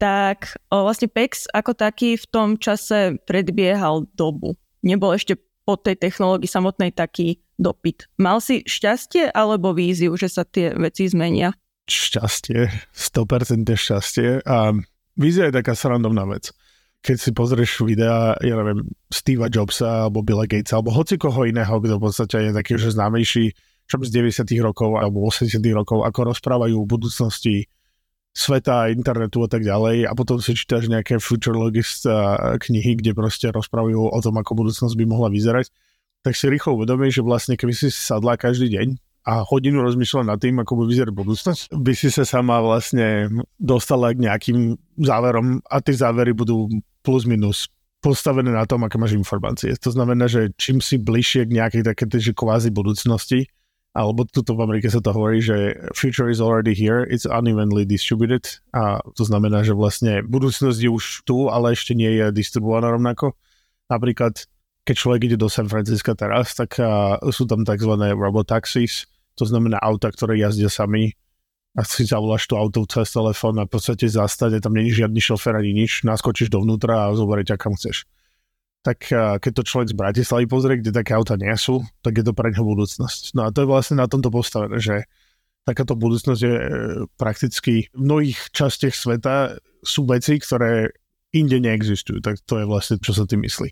tak 0.00 0.56
vlastne 0.72 1.12
PEX 1.12 1.44
ako 1.52 1.76
taký 1.76 2.16
v 2.16 2.26
tom 2.32 2.48
čase 2.56 3.20
predbiehal 3.28 4.08
dobu. 4.16 4.56
Nebol 4.80 5.12
ešte 5.12 5.36
po 5.68 5.76
tej 5.76 6.00
technológii 6.00 6.48
samotnej 6.48 6.96
taký 6.96 7.44
dopyt. 7.60 8.08
Mal 8.16 8.40
si 8.40 8.64
šťastie 8.64 9.28
alebo 9.30 9.76
víziu, 9.76 10.16
že 10.16 10.32
sa 10.32 10.48
tie 10.48 10.72
veci 10.72 11.04
zmenia? 11.04 11.52
Šťastie, 11.84 12.72
100% 12.96 13.68
šťastie 13.68 14.40
a 14.48 14.72
vízia 15.20 15.52
je 15.52 15.58
taká 15.60 15.76
srandovná 15.76 16.24
vec. 16.24 16.48
Keď 17.04 17.16
si 17.20 17.30
pozrieš 17.36 17.84
videa, 17.84 18.36
ja 18.40 18.54
neviem, 18.56 18.88
Steva 19.12 19.52
Jobsa 19.52 20.08
alebo 20.08 20.24
Billa 20.24 20.48
Gatesa 20.48 20.80
alebo 20.80 20.96
hoci 20.96 21.20
koho 21.20 21.44
iného, 21.44 21.76
kto 21.76 22.00
v 22.00 22.04
podstate 22.08 22.36
je 22.48 22.56
taký 22.56 22.80
že 22.80 22.96
známejší, 22.96 23.52
čo 23.84 23.96
z 24.00 24.10
90 24.16 24.48
rokov 24.64 24.96
alebo 24.96 25.28
80 25.28 25.60
rokov, 25.76 26.08
ako 26.08 26.32
rozprávajú 26.32 26.76
o 26.76 26.88
budúcnosti 26.88 27.68
sveta, 28.30 28.94
internetu 28.94 29.42
a 29.42 29.48
tak 29.50 29.66
ďalej 29.66 30.06
a 30.06 30.12
potom 30.14 30.38
si 30.38 30.54
čítaš 30.54 30.86
nejaké 30.86 31.18
futurologist 31.18 32.06
knihy, 32.62 32.98
kde 33.02 33.10
proste 33.12 33.50
rozprávajú 33.50 34.10
o 34.10 34.18
tom, 34.22 34.38
ako 34.38 34.54
budúcnosť 34.54 34.94
by 34.94 35.04
mohla 35.10 35.28
vyzerať, 35.34 35.66
tak 36.22 36.38
si 36.38 36.46
rýchlo 36.46 36.78
uvedomíš, 36.78 37.18
že 37.18 37.26
vlastne 37.26 37.54
keby 37.58 37.74
si 37.74 37.90
sadla 37.90 38.38
každý 38.38 38.70
deň 38.70 38.88
a 39.20 39.44
hodinu 39.44 39.84
rozmýšľala 39.84 40.32
nad 40.32 40.38
tým, 40.40 40.62
ako 40.62 40.80
by 40.80 40.84
vyzerať 40.88 41.12
budúcnosť, 41.12 41.62
by 41.74 41.92
si 41.92 42.08
sa 42.08 42.24
sama 42.24 42.62
vlastne 42.62 43.28
dostala 43.60 44.14
k 44.16 44.24
nejakým 44.24 44.78
záverom 44.96 45.60
a 45.66 45.76
tie 45.82 45.92
závery 45.92 46.32
budú 46.32 46.70
plus 47.04 47.26
minus 47.26 47.68
postavené 48.00 48.48
na 48.48 48.64
tom, 48.64 48.80
aké 48.86 48.96
máš 48.96 49.12
informácie. 49.12 49.76
To 49.76 49.92
znamená, 49.92 50.24
že 50.24 50.56
čím 50.56 50.80
si 50.80 50.96
bližšie 50.96 51.44
k 51.44 51.52
nejakej 51.52 51.82
také 51.84 52.08
kvázi 52.32 52.72
budúcnosti, 52.72 53.44
alebo 53.90 54.22
tuto 54.22 54.54
v 54.54 54.62
Amerike 54.62 54.86
sa 54.86 55.02
to 55.02 55.10
hovorí, 55.10 55.42
že 55.42 55.74
future 55.98 56.30
is 56.30 56.38
already 56.38 56.70
here, 56.70 57.02
it's 57.10 57.26
unevenly 57.26 57.82
distributed 57.82 58.46
a 58.70 59.02
to 59.18 59.26
znamená, 59.26 59.66
že 59.66 59.74
vlastne 59.74 60.22
budúcnosť 60.22 60.78
je 60.78 60.90
už 60.90 61.26
tu, 61.26 61.50
ale 61.50 61.74
ešte 61.74 61.98
nie 61.98 62.06
je 62.14 62.30
distribuovaná 62.30 62.94
rovnako. 62.94 63.34
Napríklad, 63.90 64.46
keď 64.86 64.94
človek 64.94 65.20
ide 65.26 65.38
do 65.38 65.50
San 65.50 65.66
Francisca 65.66 66.14
teraz, 66.14 66.54
tak 66.54 66.78
uh, 66.78 67.18
sú 67.34 67.50
tam 67.50 67.66
tzv. 67.66 67.90
robotaxis, 68.14 69.10
to 69.34 69.42
znamená 69.42 69.82
auta, 69.82 70.14
ktoré 70.14 70.38
jazdia 70.38 70.70
sami 70.70 71.18
a 71.74 71.82
si 71.82 72.06
zavoláš 72.06 72.46
to 72.46 72.54
auto 72.54 72.86
cez 72.86 73.10
telefón 73.10 73.58
a 73.58 73.66
v 73.66 73.74
podstate 73.74 74.06
zastane, 74.06 74.62
tam 74.62 74.78
není 74.78 74.94
žiadny 74.94 75.18
šofer 75.18 75.58
ani 75.58 75.74
nič, 75.74 76.06
naskočíš 76.06 76.46
dovnútra 76.46 77.10
a 77.10 77.14
zoberie 77.18 77.42
ťa 77.42 77.58
kam 77.58 77.74
chceš 77.74 78.06
tak 78.80 79.12
keď 79.12 79.52
to 79.60 79.62
človek 79.62 79.92
z 79.92 79.98
Bratislavy 79.98 80.44
pozrie, 80.48 80.80
kde 80.80 80.96
také 80.96 81.12
auta 81.12 81.36
nie 81.36 81.52
sú, 81.52 81.84
tak 82.00 82.16
je 82.16 82.24
to 82.24 82.32
pre 82.32 82.48
neho 82.48 82.64
budúcnosť. 82.64 83.36
No 83.36 83.44
a 83.44 83.52
to 83.52 83.64
je 83.64 83.68
vlastne 83.68 84.00
na 84.00 84.08
tomto 84.08 84.32
postavené, 84.32 84.80
že 84.80 85.04
takáto 85.68 85.92
budúcnosť 85.92 86.40
je 86.40 86.54
e, 86.56 86.64
prakticky 87.20 87.92
v 87.92 88.00
mnohých 88.00 88.48
častiach 88.56 88.96
sveta 88.96 89.60
sú 89.84 90.08
veci, 90.08 90.40
ktoré 90.40 90.96
inde 91.36 91.60
neexistujú. 91.60 92.24
Tak 92.24 92.40
to 92.48 92.64
je 92.64 92.64
vlastne, 92.64 92.96
čo 92.98 93.12
sa 93.12 93.28
tým 93.28 93.44
myslí. 93.44 93.68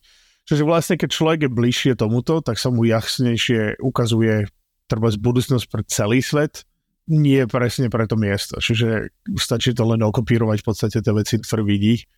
Čiže 0.48 0.64
vlastne, 0.64 0.96
keď 0.96 1.08
človek 1.12 1.40
je 1.44 1.50
bližšie 1.52 1.92
tomuto, 1.96 2.40
tak 2.40 2.56
sa 2.60 2.72
mu 2.72 2.84
jasnejšie 2.84 3.80
ukazuje 3.80 4.48
treba 4.88 5.12
budúcnosť 5.12 5.66
pre 5.68 5.84
celý 5.84 6.24
svet, 6.24 6.64
nie 7.08 7.44
presne 7.44 7.92
pre 7.92 8.08
to 8.08 8.16
miesto. 8.16 8.56
Čiže 8.56 9.12
stačí 9.36 9.76
to 9.76 9.84
len 9.84 10.00
okopírovať 10.00 10.64
v 10.64 10.66
podstate 10.68 10.98
tie 11.04 11.12
veci, 11.12 11.36
ktoré 11.40 11.64
vidí 11.64 12.08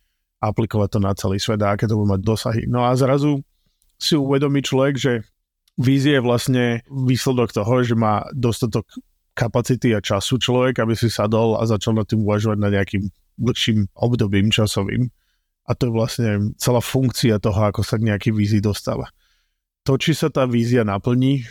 aplikovať 0.41 0.89
to 0.97 0.99
na 0.99 1.13
celý 1.13 1.37
svet 1.37 1.61
a 1.61 1.77
aké 1.77 1.85
to 1.85 1.95
bude 1.95 2.09
mať 2.09 2.21
dosahy. 2.25 2.63
No 2.65 2.83
a 2.83 2.97
zrazu 2.97 3.45
si 4.01 4.17
uvedomí 4.17 4.65
človek, 4.65 4.97
že 4.97 5.21
vízie 5.77 6.17
je 6.17 6.25
vlastne 6.25 6.81
výsledok 6.89 7.53
toho, 7.53 7.85
že 7.85 7.93
má 7.93 8.25
dostatok 8.33 8.89
kapacity 9.37 9.93
a 9.95 10.03
času 10.03 10.41
človek, 10.41 10.81
aby 10.81 10.97
si 10.97 11.07
sadol 11.07 11.55
a 11.55 11.63
začal 11.69 11.95
na 11.95 12.03
tým 12.03 12.25
uvažovať 12.25 12.57
na 12.57 12.69
nejakým 12.73 13.07
dlhším 13.39 13.87
obdobím 13.95 14.51
časovým. 14.51 15.07
A 15.69 15.77
to 15.77 15.87
je 15.87 15.93
vlastne 15.93 16.29
celá 16.57 16.81
funkcia 16.81 17.37
toho, 17.37 17.69
ako 17.69 17.85
sa 17.85 18.01
k 18.01 18.09
nejaký 18.11 18.29
vízii 18.33 18.59
dostáva. 18.59 19.07
To, 19.85 19.95
či 19.95 20.17
sa 20.17 20.33
tá 20.33 20.49
vízia 20.49 20.81
naplní, 20.81 21.45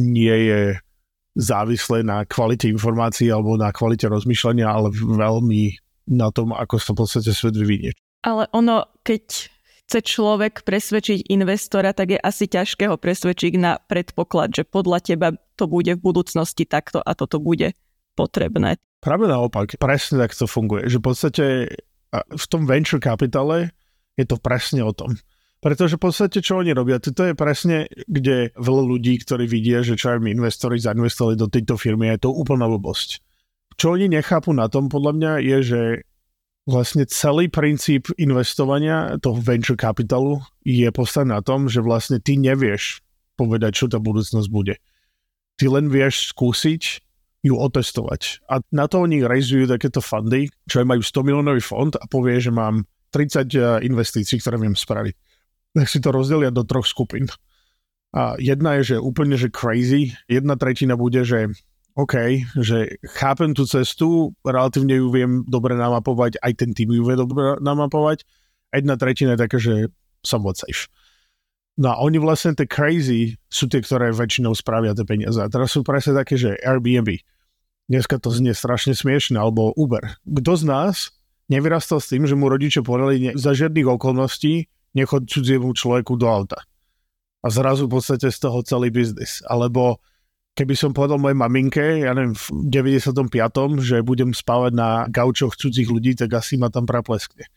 nie 0.00 0.36
je 0.48 0.80
závislé 1.36 2.04
na 2.04 2.24
kvalite 2.28 2.68
informácií 2.68 3.32
alebo 3.32 3.56
na 3.56 3.72
kvalite 3.72 4.08
rozmýšľania, 4.08 4.68
ale 4.68 4.92
veľmi 4.92 5.62
na 6.12 6.28
tom, 6.34 6.52
ako 6.52 6.76
sa 6.76 6.92
v 6.92 6.98
podstate 7.04 7.30
svet 7.32 7.56
vyvinie. 7.56 7.92
Ale 8.22 8.46
ono, 8.54 8.86
keď 9.02 9.50
chce 9.86 9.98
človek 10.06 10.62
presvedčiť 10.62 11.28
investora, 11.28 11.92
tak 11.92 12.16
je 12.16 12.18
asi 12.22 12.46
ťažké 12.48 12.88
ho 12.88 12.96
presvedčiť 12.96 13.52
na 13.58 13.76
predpoklad, 13.76 14.54
že 14.54 14.64
podľa 14.64 14.98
teba 15.02 15.28
to 15.58 15.68
bude 15.68 15.90
v 15.98 16.00
budúcnosti 16.00 16.64
takto 16.64 17.02
a 17.02 17.12
toto 17.12 17.42
bude 17.42 17.74
potrebné. 18.14 18.78
Práve 19.02 19.26
naopak, 19.26 19.76
presne 19.76 20.22
tak 20.22 20.32
to 20.32 20.46
funguje. 20.46 20.86
Že 20.86 20.98
v 21.02 21.04
podstate 21.04 21.44
v 22.14 22.46
tom 22.46 22.64
venture 22.64 23.02
kapitale 23.02 23.74
je 24.14 24.24
to 24.24 24.38
presne 24.38 24.86
o 24.86 24.94
tom. 24.94 25.18
Pretože 25.62 25.94
v 25.94 26.02
podstate, 26.10 26.42
čo 26.42 26.58
oni 26.58 26.74
robia, 26.74 26.98
to 26.98 27.14
je 27.14 27.38
presne, 27.38 27.86
kde 28.10 28.50
veľa 28.58 28.82
ľudí, 28.82 29.14
ktorí 29.22 29.46
vidia, 29.46 29.86
že 29.86 29.94
čo 29.94 30.10
aj 30.14 30.26
investori 30.26 30.78
zainvestovali 30.78 31.38
do 31.38 31.46
tejto 31.46 31.78
firmy, 31.78 32.10
je 32.14 32.26
to 32.26 32.34
úplná 32.34 32.66
blbosť. 32.66 33.22
Čo 33.78 33.94
oni 33.94 34.10
nechápu 34.10 34.50
na 34.50 34.66
tom, 34.66 34.90
podľa 34.90 35.12
mňa, 35.14 35.32
je, 35.38 35.58
že 35.62 35.80
vlastne 36.66 37.02
celý 37.10 37.50
princíp 37.50 38.10
investovania 38.18 39.18
toho 39.18 39.38
venture 39.38 39.78
capitalu 39.78 40.38
je 40.62 40.86
postavený 40.94 41.34
na 41.34 41.42
tom, 41.42 41.66
že 41.66 41.82
vlastne 41.82 42.22
ty 42.22 42.38
nevieš 42.38 43.02
povedať, 43.34 43.72
čo 43.74 43.86
tá 43.90 43.98
budúcnosť 43.98 44.48
bude. 44.52 44.78
Ty 45.58 45.74
len 45.74 45.90
vieš 45.90 46.30
skúsiť 46.30 47.02
ju 47.42 47.58
otestovať. 47.58 48.46
A 48.46 48.62
na 48.70 48.86
to 48.86 49.02
oni 49.02 49.26
rejzujú 49.26 49.66
takéto 49.66 49.98
fundy, 49.98 50.46
čo 50.70 50.78
aj 50.78 50.86
majú 50.86 51.02
100 51.02 51.26
miliónový 51.26 51.62
fond 51.62 51.90
a 51.98 52.06
povie, 52.06 52.38
že 52.38 52.54
mám 52.54 52.86
30 53.10 53.50
eh, 53.52 53.82
investícií, 53.82 54.38
ktoré 54.38 54.62
viem 54.62 54.78
spraviť. 54.78 55.14
Tak 55.74 55.88
si 55.90 55.98
to 55.98 56.14
rozdelia 56.14 56.54
do 56.54 56.62
troch 56.62 56.86
skupín. 56.86 57.26
A 58.12 58.36
jedna 58.36 58.76
je, 58.78 58.94
že 58.94 58.96
úplne, 59.00 59.40
že 59.40 59.48
crazy, 59.48 60.12
jedna 60.28 60.54
tretina 60.60 61.00
bude, 61.00 61.24
že 61.24 61.48
OK, 61.92 62.14
že 62.56 62.96
chápem 63.20 63.52
tú 63.52 63.68
cestu, 63.68 64.32
relatívne 64.40 64.96
ju 64.96 65.12
viem 65.12 65.44
dobre 65.44 65.76
namapovať, 65.76 66.40
aj 66.40 66.52
ten 66.56 66.72
tým 66.72 66.88
ju 66.88 67.04
vie 67.04 67.16
dobre 67.20 67.60
namapovať. 67.60 68.24
A 68.72 68.80
jedna 68.80 68.96
tretina 68.96 69.36
je 69.36 69.42
také, 69.44 69.58
že 69.60 69.74
somewhat 70.24 70.56
safe. 70.56 70.88
No 71.76 71.92
a 71.92 71.96
oni 72.00 72.16
vlastne 72.20 72.56
tie 72.56 72.68
crazy 72.68 73.36
sú 73.48 73.68
tie, 73.68 73.84
ktoré 73.84 74.12
väčšinou 74.12 74.52
spravia 74.56 74.96
tie 74.96 75.04
peniaze. 75.04 75.40
A 75.40 75.48
teraz 75.48 75.72
sú 75.72 75.84
presne 75.84 76.16
také, 76.16 76.36
že 76.40 76.56
Airbnb. 76.60 77.20
Dneska 77.88 78.16
to 78.20 78.32
znie 78.32 78.56
strašne 78.56 78.96
smiešne, 78.96 79.36
alebo 79.36 79.72
Uber. 79.76 80.16
Kto 80.24 80.52
z 80.56 80.64
nás 80.68 80.96
nevyrastal 81.52 82.00
s 82.00 82.08
tým, 82.08 82.24
že 82.24 82.36
mu 82.36 82.48
rodiče 82.48 82.80
povedali 82.84 83.36
za 83.36 83.52
žiadnych 83.52 83.88
okolností 83.88 84.68
nechod 84.96 85.28
cudziemu 85.28 85.72
človeku 85.72 86.16
do 86.16 86.28
auta. 86.28 86.60
A 87.42 87.48
zrazu 87.48 87.88
v 87.88 88.00
podstate 88.00 88.28
z 88.28 88.38
toho 88.38 88.60
celý 88.64 88.92
biznis. 88.92 89.40
Alebo 89.48 90.00
keby 90.52 90.74
som 90.76 90.92
povedal 90.92 91.16
mojej 91.16 91.38
maminke, 91.38 91.84
ja 92.04 92.12
neviem, 92.12 92.36
v 92.36 92.44
95. 92.68 93.80
že 93.80 94.04
budem 94.04 94.36
spávať 94.36 94.72
na 94.76 94.90
gaučoch 95.08 95.56
cudzích 95.56 95.88
ľudí, 95.88 96.12
tak 96.12 96.32
asi 96.36 96.60
ma 96.60 96.68
tam 96.68 96.84
prapleskne. 96.84 97.48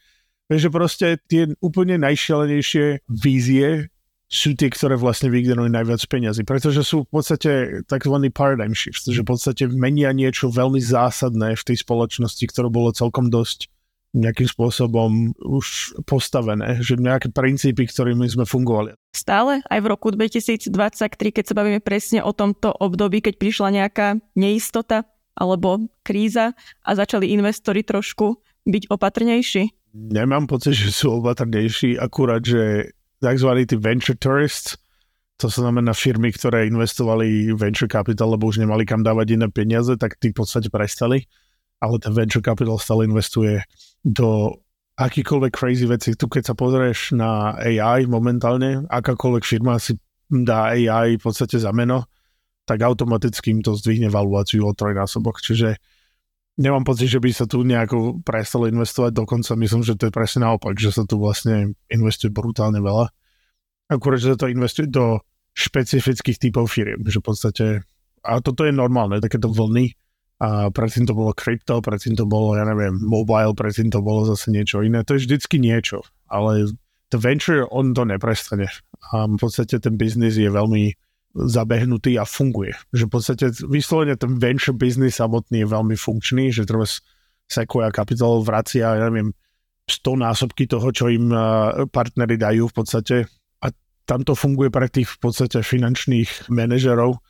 Takže 0.45 0.69
proste 0.69 1.07
tie 1.25 1.49
úplne 1.59 1.97
najšialenejšie 1.97 3.09
vízie 3.09 3.89
sú 4.25 4.57
tie, 4.57 4.73
ktoré 4.73 4.97
vlastne 4.97 5.29
vygenerujú 5.29 5.69
najviac 5.69 6.01
peniazy, 6.09 6.41
pretože 6.41 6.81
sú 6.81 7.05
v 7.05 7.09
podstate 7.13 7.51
tzv. 7.85 8.15
paradigm 8.33 8.73
shift, 8.73 9.05
že 9.05 9.21
v 9.21 9.29
podstate 9.29 9.69
menia 9.69 10.09
niečo 10.13 10.49
veľmi 10.49 10.81
zásadné 10.81 11.53
v 11.53 11.65
tej 11.65 11.77
spoločnosti, 11.85 12.41
ktoré 12.49 12.73
bolo 12.73 12.89
celkom 12.89 13.29
dosť 13.29 13.69
nejakým 14.15 14.47
spôsobom 14.47 15.35
už 15.43 15.99
postavené, 16.07 16.79
že 16.79 16.95
nejaké 16.95 17.35
princípy, 17.35 17.83
ktorými 17.83 18.23
sme 18.31 18.47
fungovali. 18.47 18.95
Stále 19.11 19.59
aj 19.67 19.79
v 19.83 19.87
roku 19.91 20.07
2023, 20.15 20.71
keď 21.35 21.43
sa 21.43 21.57
bavíme 21.59 21.83
presne 21.83 22.23
o 22.23 22.31
tomto 22.31 22.71
období, 22.71 23.19
keď 23.19 23.35
prišla 23.35 23.69
nejaká 23.83 24.07
neistota 24.39 25.03
alebo 25.35 25.91
kríza 26.07 26.55
a 26.79 26.89
začali 26.95 27.35
investori 27.35 27.83
trošku 27.83 28.39
byť 28.63 28.87
opatrnejší? 28.87 29.91
Nemám 29.95 30.47
pocit, 30.47 30.75
že 30.75 30.95
sú 30.95 31.19
opatrnejší, 31.19 31.99
akurát, 31.99 32.43
že 32.43 32.95
tzv. 33.19 33.49
tí 33.67 33.75
venture 33.75 34.15
tourists, 34.15 34.79
to 35.35 35.51
sa 35.51 35.67
znamená 35.67 35.91
firmy, 35.91 36.31
ktoré 36.31 36.71
investovali 36.71 37.51
venture 37.51 37.91
capital, 37.91 38.31
lebo 38.31 38.47
už 38.47 38.63
nemali 38.63 38.87
kam 38.87 39.03
dávať 39.03 39.35
iné 39.35 39.47
peniaze, 39.51 39.91
tak 39.99 40.15
tí 40.15 40.31
v 40.31 40.39
podstate 40.39 40.71
prestali 40.71 41.27
ale 41.85 42.01
ten 42.01 42.11
venture 42.11 42.41
capital 42.41 42.81
stále 42.81 43.05
investuje 43.05 43.61
do 44.01 44.57
akýkoľvek 44.97 45.51
crazy 45.53 45.85
veci. 45.85 46.17
Tu 46.17 46.25
keď 46.25 46.51
sa 46.51 46.55
pozrieš 46.57 47.13
na 47.13 47.53
AI 47.59 48.09
momentálne, 48.09 48.87
akákoľvek 48.89 49.43
firma 49.43 49.77
si 49.77 49.99
dá 50.25 50.73
AI 50.73 51.19
v 51.19 51.23
podstate 51.23 51.61
za 51.61 51.69
meno, 51.69 52.09
tak 52.65 52.81
automaticky 52.81 53.53
im 53.53 53.61
to 53.61 53.77
zdvihne 53.77 54.09
valuáciu 54.09 54.65
o 54.65 54.73
trojnásobok. 54.73 55.37
Čiže 55.37 55.77
nemám 56.57 56.87
pocit, 56.87 57.11
že 57.11 57.21
by 57.21 57.29
sa 57.29 57.45
tu 57.45 57.61
nejako 57.61 58.25
prestalo 58.25 58.65
investovať, 58.65 59.11
dokonca 59.13 59.53
myslím, 59.53 59.83
že 59.85 59.93
to 59.99 60.09
je 60.09 60.15
presne 60.15 60.49
naopak, 60.49 60.73
že 60.79 60.95
sa 60.95 61.03
tu 61.05 61.21
vlastne 61.21 61.77
investuje 61.91 62.33
brutálne 62.33 62.81
veľa. 62.81 63.11
Akurát, 63.91 64.17
že 64.17 64.33
sa 64.33 64.39
to 64.39 64.49
investuje 64.49 64.89
do 64.89 65.21
špecifických 65.53 66.41
typov 66.41 66.73
firiem, 66.73 67.05
že 67.05 67.21
v 67.21 67.25
podstate, 67.25 67.65
a 68.25 68.41
toto 68.41 68.65
je 68.65 68.73
normálne, 68.73 69.21
takéto 69.21 69.47
vlny, 69.51 69.93
A 70.35 70.67
predtým 70.67 71.07
to 71.07 71.15
bolo 71.15 71.31
krypto, 71.31 71.79
predtým 71.79 72.19
to 72.19 72.27
bolo, 72.27 72.59
ja 72.59 72.67
neviem, 72.67 72.99
mobile, 72.99 73.55
predtým 73.55 73.87
to 73.87 74.03
bolo 74.03 74.27
zase 74.27 74.51
niečo 74.51 74.83
iné. 74.83 74.99
To 75.07 75.15
je 75.15 75.23
vždycky 75.23 75.63
niečo, 75.63 76.03
ale 76.27 76.75
the 77.13 77.19
venture, 77.21 77.63
on 77.71 77.95
to 77.95 78.03
neprestane. 78.03 78.67
A 79.15 79.31
v 79.31 79.39
podstate 79.39 79.79
ten 79.79 79.95
biznis 79.95 80.35
je 80.35 80.51
veľmi 80.51 80.91
zabehnutý 81.35 82.19
a 82.19 82.27
funguje. 82.27 82.75
Že 82.91 83.03
v 83.07 83.11
podstate 83.11 83.45
vyslovene 83.63 84.19
ten 84.19 84.35
venture 84.35 84.75
business 84.75 85.23
samotný 85.23 85.63
je 85.63 85.71
veľmi 85.71 85.95
funkčný, 85.95 86.51
že 86.51 86.67
treba 86.67 86.83
Sequoia 87.47 87.93
Capital 87.95 88.43
vracia, 88.43 88.91
ja 88.91 89.07
neviem, 89.07 89.31
100 89.85 90.19
násobky 90.19 90.65
toho, 90.65 90.89
čo 90.89 91.07
im 91.13 91.29
partnery 91.93 92.41
dajú 92.41 92.71
v 92.71 92.75
podstate 92.75 93.29
a 93.61 93.69
tam 94.03 94.25
to 94.25 94.33
funguje 94.33 94.73
pre 94.73 94.89
tých 94.89 95.15
v 95.15 95.17
podstate 95.21 95.61
finančných 95.61 96.49
manažerov, 96.49 97.21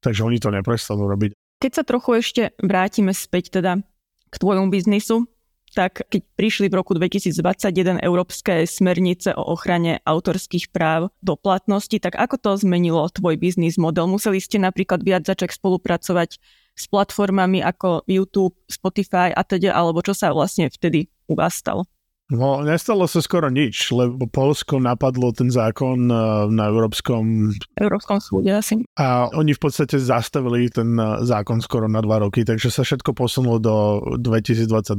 takže 0.00 0.24
oni 0.24 0.40
to 0.40 0.48
neprestanú 0.48 1.06
robiť. 1.06 1.36
Keď 1.60 1.72
sa 1.76 1.84
trochu 1.84 2.24
ešte 2.24 2.42
vrátime 2.56 3.12
späť 3.12 3.60
teda 3.60 3.84
k 4.32 4.34
tvojmu 4.40 4.72
biznisu, 4.72 5.28
tak 5.76 6.08
keď 6.08 6.24
prišli 6.32 6.66
v 6.72 6.80
roku 6.80 6.96
2021 6.96 8.00
európske 8.00 8.64
smernice 8.64 9.36
o 9.36 9.44
ochrane 9.54 10.00
autorských 10.02 10.72
práv 10.72 11.12
do 11.20 11.36
platnosti, 11.36 11.94
tak 12.00 12.16
ako 12.16 12.40
to 12.40 12.50
zmenilo 12.64 13.04
tvoj 13.12 13.36
biznis 13.36 13.76
model? 13.76 14.08
Museli 14.08 14.40
ste 14.40 14.56
napríklad 14.56 15.04
viac 15.04 15.28
začať 15.28 15.60
spolupracovať 15.60 16.40
s 16.74 16.84
platformami 16.88 17.60
ako 17.60 18.08
YouTube, 18.08 18.56
Spotify 18.64 19.28
a 19.28 19.44
teda, 19.44 19.76
alebo 19.76 20.00
čo 20.00 20.16
sa 20.16 20.32
vlastne 20.32 20.72
vtedy 20.72 21.12
u 21.28 21.36
vás 21.36 21.60
stalo? 21.60 21.84
No, 22.30 22.62
nestalo 22.62 23.10
sa 23.10 23.18
skoro 23.18 23.50
nič, 23.50 23.90
lebo 23.90 24.30
Polsko 24.30 24.78
napadlo 24.78 25.34
ten 25.34 25.50
zákon 25.50 26.06
eh, 26.06 26.18
na 26.54 26.70
Európskom... 26.70 27.50
Európskom 27.74 28.22
súde 28.22 28.54
asi. 28.54 28.86
A 28.94 29.26
oni 29.34 29.50
v 29.50 29.60
podstate 29.60 29.98
zastavili 29.98 30.70
ten 30.70 30.94
eh, 30.94 31.26
zákon 31.26 31.58
skoro 31.58 31.90
na 31.90 31.98
dva 31.98 32.22
roky, 32.22 32.46
takže 32.46 32.70
sa 32.70 32.86
všetko 32.86 33.18
posunulo 33.18 33.58
do 33.58 33.76
2022 34.22 34.94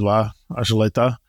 až 0.59 0.69
leta. 0.75 1.23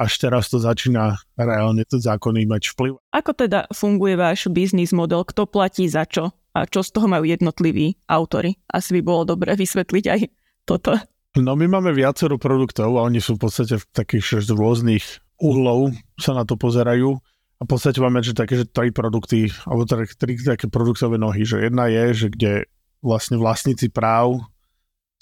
Až 0.00 0.12
teraz 0.18 0.50
to 0.50 0.58
začína 0.58 1.20
reálne 1.38 1.84
to 1.86 2.00
zákony 2.00 2.48
mať 2.48 2.74
vplyv. 2.74 2.98
Ako 3.14 3.30
teda 3.36 3.70
funguje 3.70 4.18
váš 4.18 4.50
biznis 4.50 4.90
model? 4.90 5.22
Kto 5.22 5.46
platí 5.46 5.86
za 5.86 6.08
čo? 6.08 6.34
A 6.56 6.66
čo 6.66 6.82
z 6.82 6.90
toho 6.90 7.06
majú 7.06 7.22
jednotliví 7.28 8.00
autory? 8.10 8.58
Asi 8.66 8.98
by 8.98 9.00
bolo 9.06 9.22
dobre 9.36 9.54
vysvetliť 9.54 10.04
aj 10.08 10.20
toto. 10.66 10.98
No 11.34 11.58
my 11.58 11.66
máme 11.66 11.90
viacero 11.90 12.38
produktov 12.38 12.94
a 12.94 13.06
oni 13.06 13.18
sú 13.18 13.34
v 13.34 13.46
podstate 13.46 13.74
v 13.78 13.84
takých 13.90 14.46
rôznych 14.54 15.23
uhlov 15.38 15.94
sa 16.18 16.34
na 16.34 16.46
to 16.46 16.54
pozerajú. 16.54 17.18
A 17.58 17.62
v 17.62 17.68
podstate 17.70 18.02
máme 18.02 18.20
že 18.20 18.34
také, 18.34 18.58
že 18.58 18.66
tri 18.66 18.90
produkty, 18.90 19.48
alebo 19.64 19.86
tri, 19.86 20.04
tri 20.10 20.34
také 20.36 20.66
produktové 20.66 21.16
nohy, 21.16 21.46
že 21.46 21.62
jedna 21.62 21.86
je, 21.86 22.26
že 22.26 22.26
kde 22.34 22.52
vlastne 23.00 23.38
vlastníci 23.38 23.88
práv 23.94 24.42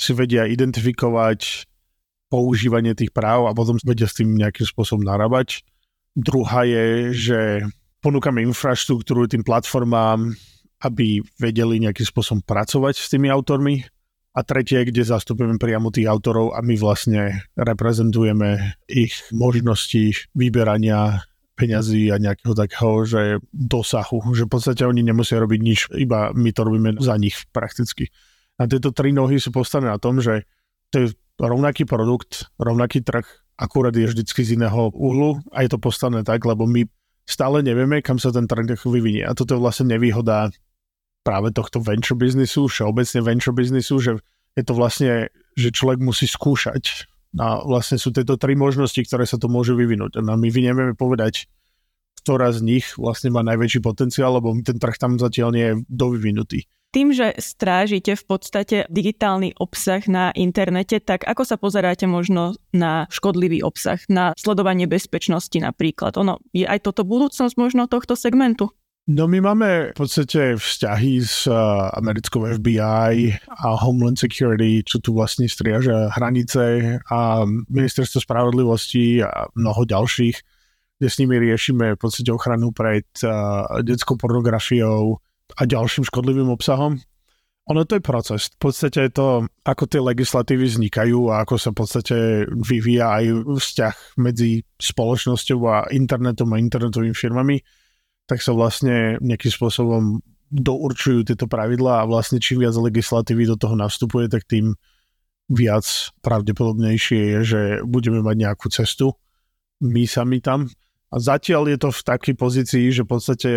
si 0.00 0.16
vedia 0.16 0.48
identifikovať 0.48 1.68
používanie 2.32 2.96
tých 2.96 3.12
práv 3.12 3.44
a 3.46 3.52
potom 3.52 3.76
vedia 3.84 4.08
s 4.08 4.16
tým 4.16 4.32
nejakým 4.32 4.64
spôsobom 4.64 5.04
narábať. 5.04 5.60
Druhá 6.16 6.64
je, 6.64 7.12
že 7.12 7.40
ponúkame 8.00 8.40
infraštruktúru 8.40 9.28
tým 9.28 9.44
platformám, 9.44 10.32
aby 10.82 11.20
vedeli 11.36 11.84
nejakým 11.84 12.08
spôsobom 12.08 12.40
pracovať 12.42 12.98
s 12.98 13.06
tými 13.12 13.28
autormi 13.28 13.84
a 14.32 14.40
tretie, 14.40 14.88
kde 14.88 15.04
zastupujeme 15.04 15.60
priamo 15.60 15.92
tých 15.92 16.08
autorov 16.08 16.56
a 16.56 16.64
my 16.64 16.74
vlastne 16.80 17.44
reprezentujeme 17.52 18.80
ich 18.88 19.12
možnosti 19.28 20.16
vyberania 20.32 21.20
peňazí 21.52 22.08
a 22.08 22.16
nejakého 22.16 22.56
takého, 22.56 23.04
že 23.04 23.22
dosahu, 23.52 24.24
že 24.32 24.48
v 24.48 24.52
podstate 24.56 24.82
oni 24.88 25.04
nemusia 25.04 25.36
robiť 25.36 25.60
nič, 25.60 25.80
iba 26.00 26.32
my 26.32 26.48
to 26.48 26.64
robíme 26.64 26.96
za 26.96 27.14
nich 27.20 27.36
prakticky. 27.52 28.08
A 28.56 28.64
tieto 28.64 28.88
tri 28.88 29.12
nohy 29.12 29.36
sú 29.36 29.52
postavené 29.52 29.92
na 29.92 30.00
tom, 30.00 30.16
že 30.24 30.48
to 30.88 30.96
je 31.04 31.06
rovnaký 31.36 31.84
produkt, 31.84 32.48
rovnaký 32.56 33.04
trh, 33.04 33.24
akurát 33.60 33.92
je 33.92 34.08
vždycky 34.08 34.48
z 34.48 34.56
iného 34.56 34.88
uhlu 34.96 35.44
a 35.52 35.60
je 35.60 35.76
to 35.76 35.78
postavené 35.78 36.24
tak, 36.24 36.40
lebo 36.48 36.64
my 36.64 36.88
stále 37.28 37.60
nevieme, 37.60 38.00
kam 38.00 38.16
sa 38.16 38.32
ten 38.32 38.48
trh 38.48 38.80
vyvinie. 38.88 39.28
A 39.28 39.36
toto 39.36 39.54
je 39.54 39.62
vlastne 39.62 39.92
nevýhoda 39.92 40.48
práve 41.22 41.54
tohto 41.54 41.78
venture 41.78 42.18
biznisu, 42.18 42.66
všeobecne 42.66 43.20
venture 43.22 43.54
biznisu, 43.54 43.94
že 43.98 44.10
je 44.58 44.62
to 44.66 44.74
vlastne, 44.76 45.30
že 45.56 45.72
človek 45.72 46.02
musí 46.02 46.28
skúšať. 46.28 47.08
A 47.40 47.64
vlastne 47.64 47.96
sú 47.96 48.12
tieto 48.12 48.36
tri 48.36 48.52
možnosti, 48.52 49.00
ktoré 49.00 49.24
sa 49.24 49.40
to 49.40 49.48
môžu 49.48 49.72
vyvinúť. 49.72 50.20
A 50.20 50.36
my 50.36 50.48
nevieme 50.52 50.92
povedať, 50.92 51.48
ktorá 52.20 52.52
z 52.52 52.60
nich 52.60 52.86
vlastne 53.00 53.32
má 53.32 53.40
najväčší 53.40 53.80
potenciál, 53.80 54.36
lebo 54.36 54.52
ten 54.60 54.76
trh 54.76 55.00
tam 55.00 55.16
zatiaľ 55.16 55.48
nie 55.50 55.66
je 55.72 55.74
dovyvinutý. 55.88 56.68
Tým, 56.92 57.08
že 57.16 57.32
strážite 57.40 58.12
v 58.12 58.24
podstate 58.28 58.84
digitálny 58.92 59.56
obsah 59.56 60.04
na 60.04 60.28
internete, 60.36 61.00
tak 61.00 61.24
ako 61.24 61.48
sa 61.48 61.56
pozeráte 61.56 62.04
možno 62.04 62.52
na 62.76 63.08
škodlivý 63.08 63.64
obsah, 63.64 63.96
na 64.12 64.36
sledovanie 64.36 64.84
bezpečnosti 64.84 65.56
napríklad? 65.56 66.20
Ono, 66.20 66.36
je 66.52 66.68
aj 66.68 66.84
toto 66.84 67.08
budúcnosť 67.08 67.56
možno 67.56 67.88
tohto 67.88 68.12
segmentu? 68.12 68.76
No 69.10 69.26
my 69.26 69.42
máme 69.42 69.90
v 69.90 69.96
podstate 69.98 70.54
vzťahy 70.54 71.18
s 71.18 71.50
uh, 71.50 71.90
americkou 71.98 72.46
FBI 72.46 73.34
a 73.50 73.74
Homeland 73.82 74.14
Security, 74.14 74.86
čo 74.86 75.02
tu 75.02 75.10
vlastne 75.18 75.50
striaža 75.50 76.14
hranice 76.14 76.96
a 77.10 77.42
ministerstvo 77.66 78.22
spravodlivosti 78.22 79.18
a 79.26 79.50
mnoho 79.58 79.82
ďalších, 79.90 80.36
kde 81.02 81.08
s 81.10 81.18
nimi 81.18 81.34
riešime 81.34 81.98
v 81.98 82.00
podstate 82.00 82.30
ochranu 82.30 82.70
pred 82.70 83.02
uh, 83.26 83.82
detskou 83.82 84.14
pornografiou 84.14 85.18
a 85.58 85.62
ďalším 85.66 86.06
škodlivým 86.06 86.54
obsahom. 86.54 87.02
Ono 87.74 87.82
to 87.82 87.98
je 87.98 88.06
proces. 88.06 88.54
V 88.54 88.70
podstate 88.70 89.10
je 89.10 89.18
to, 89.18 89.50
ako 89.66 89.90
tie 89.90 89.98
legislatívy 89.98 90.70
vznikajú 90.70 91.26
a 91.34 91.42
ako 91.42 91.58
sa 91.58 91.74
v 91.74 91.78
podstate 91.82 92.16
vyvíja 92.46 93.18
aj 93.18 93.50
vzťah 93.50 93.96
medzi 94.22 94.62
spoločnosťou 94.78 95.58
a 95.66 95.90
internetom 95.90 96.54
a 96.54 96.62
internetovými 96.62 97.18
firmami 97.18 97.81
tak 98.26 98.40
sa 98.40 98.54
vlastne 98.54 99.18
nejakým 99.18 99.52
spôsobom 99.52 100.22
dourčujú 100.52 101.32
tieto 101.32 101.48
pravidlá 101.48 102.04
a 102.04 102.08
vlastne 102.08 102.36
čím 102.36 102.62
viac 102.62 102.76
legislatívy 102.76 103.48
do 103.48 103.56
toho 103.56 103.72
nastupuje, 103.72 104.28
tak 104.28 104.44
tým 104.44 104.76
viac 105.48 106.12
pravdepodobnejšie 106.20 107.20
je, 107.36 107.38
že 107.42 107.60
budeme 107.88 108.20
mať 108.20 108.36
nejakú 108.36 108.68
cestu 108.68 109.16
my 109.82 110.06
sami 110.06 110.38
tam. 110.38 110.70
A 111.12 111.16
zatiaľ 111.18 111.68
je 111.68 111.78
to 111.80 111.90
v 111.92 112.04
takej 112.06 112.34
pozícii, 112.38 112.84
že 112.94 113.04
v 113.04 113.10
podstate 113.10 113.50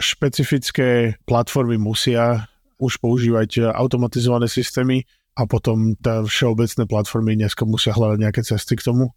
špecifické 0.00 1.18
platformy 1.24 1.76
musia 1.76 2.48
už 2.76 3.00
používať 3.00 3.72
automatizované 3.72 4.48
systémy 4.48 5.04
a 5.36 5.44
potom 5.44 5.96
tá 6.00 6.24
všeobecné 6.24 6.88
platformy 6.88 7.36
dneska 7.36 7.68
musia 7.68 7.92
hľadať 7.92 8.18
nejaké 8.20 8.40
cesty 8.44 8.76
k 8.76 8.86
tomu. 8.92 9.12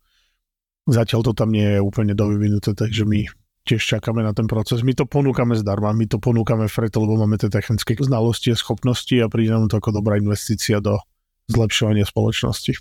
Zatiaľ 0.88 1.32
to 1.32 1.32
tam 1.36 1.52
nie 1.54 1.78
je 1.78 1.80
úplne 1.80 2.16
dovyvinuté, 2.16 2.76
takže 2.76 3.08
my 3.08 3.28
tiež 3.68 3.82
čakáme 3.82 4.24
na 4.24 4.32
ten 4.32 4.48
proces. 4.48 4.82
My 4.86 4.96
to 4.96 5.10
ponúkame 5.10 5.58
zdarma, 5.58 5.92
my 5.92 6.06
to 6.08 6.18
ponúkame 6.22 6.70
preto, 6.72 7.04
lebo 7.04 7.20
máme 7.26 7.36
tie 7.40 7.52
technické 7.52 7.98
znalosti 8.00 8.54
a 8.54 8.60
schopnosti 8.60 9.14
a 9.20 9.32
príde 9.32 9.52
nám 9.52 9.68
to 9.68 9.80
ako 9.80 9.96
dobrá 10.00 10.16
investícia 10.16 10.80
do 10.80 11.00
zlepšovania 11.50 12.06
spoločnosti. 12.06 12.78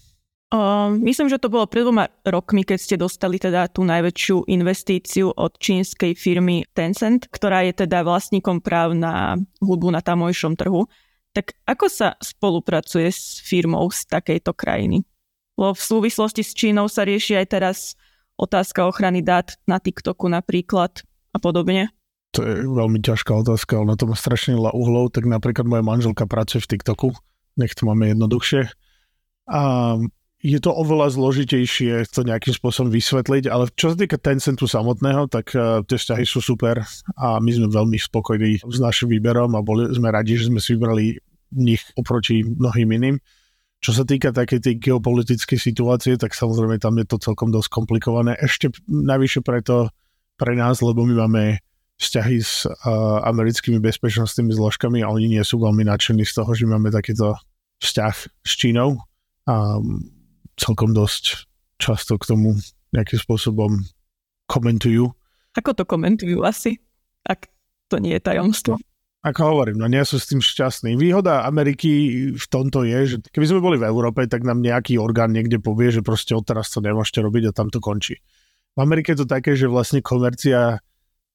Uh, 0.48 0.96
myslím, 1.04 1.28
že 1.28 1.36
to 1.36 1.52
bolo 1.52 1.68
pred 1.68 1.84
dvoma 1.84 2.08
rokmi, 2.24 2.64
keď 2.64 2.78
ste 2.80 2.96
dostali 2.96 3.36
teda 3.36 3.68
tú 3.68 3.84
najväčšiu 3.84 4.48
investíciu 4.48 5.28
od 5.28 5.60
čínskej 5.60 6.16
firmy 6.16 6.64
Tencent, 6.72 7.28
ktorá 7.28 7.68
je 7.68 7.84
teda 7.84 8.00
vlastníkom 8.00 8.64
práv 8.64 8.96
na 8.96 9.36
hudbu 9.60 9.92
na 9.92 10.00
tamojšom 10.00 10.56
trhu. 10.56 10.88
Tak 11.36 11.52
ako 11.68 11.86
sa 11.92 12.16
spolupracuje 12.16 13.12
s 13.12 13.44
firmou 13.44 13.92
z 13.92 14.08
takejto 14.08 14.56
krajiny? 14.56 15.04
Lebo 15.60 15.76
v 15.76 15.84
súvislosti 15.84 16.40
s 16.40 16.56
Čínou 16.56 16.88
sa 16.88 17.04
rieši 17.04 17.44
aj 17.44 17.46
teraz 17.52 17.78
otázka 18.38 18.86
ochrany 18.86 19.20
dát 19.20 19.58
na 19.66 19.82
TikToku 19.82 20.30
napríklad 20.30 21.02
a 21.34 21.38
podobne? 21.42 21.90
To 22.36 22.44
je 22.44 22.64
veľmi 22.64 23.02
ťažká 23.02 23.34
otázka, 23.34 23.82
ona 23.82 23.98
to 23.98 24.06
má 24.06 24.14
strašne 24.14 24.54
veľa 24.54 24.72
uhlov, 24.76 25.10
tak 25.10 25.26
napríklad 25.26 25.66
moja 25.66 25.82
manželka 25.82 26.28
pracuje 26.28 26.62
v 26.62 26.76
TikToku, 26.76 27.10
nech 27.56 27.72
to 27.74 27.88
máme 27.88 28.14
jednoduchšie. 28.14 28.68
A 29.48 29.60
je 30.38 30.58
to 30.62 30.70
oveľa 30.70 31.18
zložitejšie 31.18 32.06
to 32.14 32.22
nejakým 32.22 32.54
spôsobom 32.54 32.94
vysvetliť, 32.94 33.50
ale 33.50 33.66
čo 33.74 33.90
sa 33.90 33.96
týka 33.98 34.22
Tencentu 34.22 34.70
samotného, 34.70 35.26
tak 35.26 35.50
uh, 35.58 35.82
tie 35.82 35.98
vzťahy 35.98 36.22
sú 36.22 36.38
super 36.38 36.86
a 37.18 37.42
my 37.42 37.50
sme 37.50 37.66
veľmi 37.66 37.98
spokojní 37.98 38.62
s 38.62 38.78
našim 38.78 39.10
výberom 39.10 39.58
a 39.58 39.64
boli 39.64 39.90
sme 39.90 40.14
radi, 40.14 40.38
že 40.38 40.46
sme 40.46 40.62
si 40.62 40.78
vybrali 40.78 41.18
nich 41.58 41.82
oproti 41.98 42.46
mnohým 42.46 42.88
iným. 42.92 43.16
Čo 43.78 43.94
sa 43.94 44.02
týka 44.02 44.34
takej 44.34 44.58
tej 44.58 44.74
geopolitickej 44.82 45.58
situácie, 45.58 46.18
tak 46.18 46.34
samozrejme 46.34 46.82
tam 46.82 46.98
je 46.98 47.06
to 47.06 47.22
celkom 47.22 47.54
dosť 47.54 47.70
komplikované. 47.70 48.34
Ešte 48.42 48.74
najvyššie 48.90 49.42
preto 49.46 49.94
pre 50.34 50.58
nás, 50.58 50.82
lebo 50.82 51.06
my 51.06 51.14
máme 51.26 51.62
vzťahy 51.98 52.38
s 52.42 52.66
uh, 52.66 53.22
americkými 53.26 53.78
bezpečnostnými 53.82 54.54
zložkami 54.54 55.02
a 55.02 55.10
oni 55.10 55.38
nie 55.38 55.42
sú 55.42 55.58
veľmi 55.62 55.86
nadšení 55.86 56.22
z 56.26 56.42
toho, 56.42 56.50
že 56.54 56.66
máme 56.66 56.90
takýto 56.90 57.34
vzťah 57.82 58.14
s 58.42 58.52
Čínou 58.54 58.98
a 59.46 59.78
celkom 60.58 60.90
dosť 60.94 61.46
často 61.78 62.18
k 62.18 62.34
tomu 62.34 62.58
nejakým 62.90 63.18
spôsobom 63.18 63.78
komentujú. 64.50 65.10
Ako 65.54 65.74
to 65.74 65.86
komentujú 65.86 66.42
asi, 66.42 66.82
ak 67.26 67.46
to 67.86 68.02
nie 68.02 68.14
je 68.18 68.22
tajomstvo? 68.22 68.74
Ako 69.18 69.50
hovorím, 69.50 69.82
no 69.82 69.90
nie 69.90 70.02
sú 70.06 70.14
s 70.14 70.30
tým 70.30 70.38
šťastní. 70.38 70.94
Výhoda 70.94 71.42
Ameriky 71.42 71.90
v 72.38 72.46
tomto 72.46 72.86
je, 72.86 72.98
že 73.02 73.16
keby 73.34 73.46
sme 73.50 73.64
boli 73.64 73.76
v 73.76 73.90
Európe, 73.90 74.22
tak 74.30 74.46
nám 74.46 74.62
nejaký 74.62 74.94
orgán 74.94 75.34
niekde 75.34 75.58
povie, 75.58 75.90
že 75.90 76.06
proste 76.06 76.38
odteraz 76.38 76.70
to 76.70 76.78
nemôžete 76.78 77.18
robiť 77.26 77.50
a 77.50 77.56
tam 77.56 77.66
to 77.66 77.82
končí. 77.82 78.22
V 78.74 78.78
Amerike 78.78 79.18
je 79.18 79.26
to 79.26 79.26
také, 79.26 79.58
že 79.58 79.66
vlastne 79.66 79.98
komercia 80.06 80.78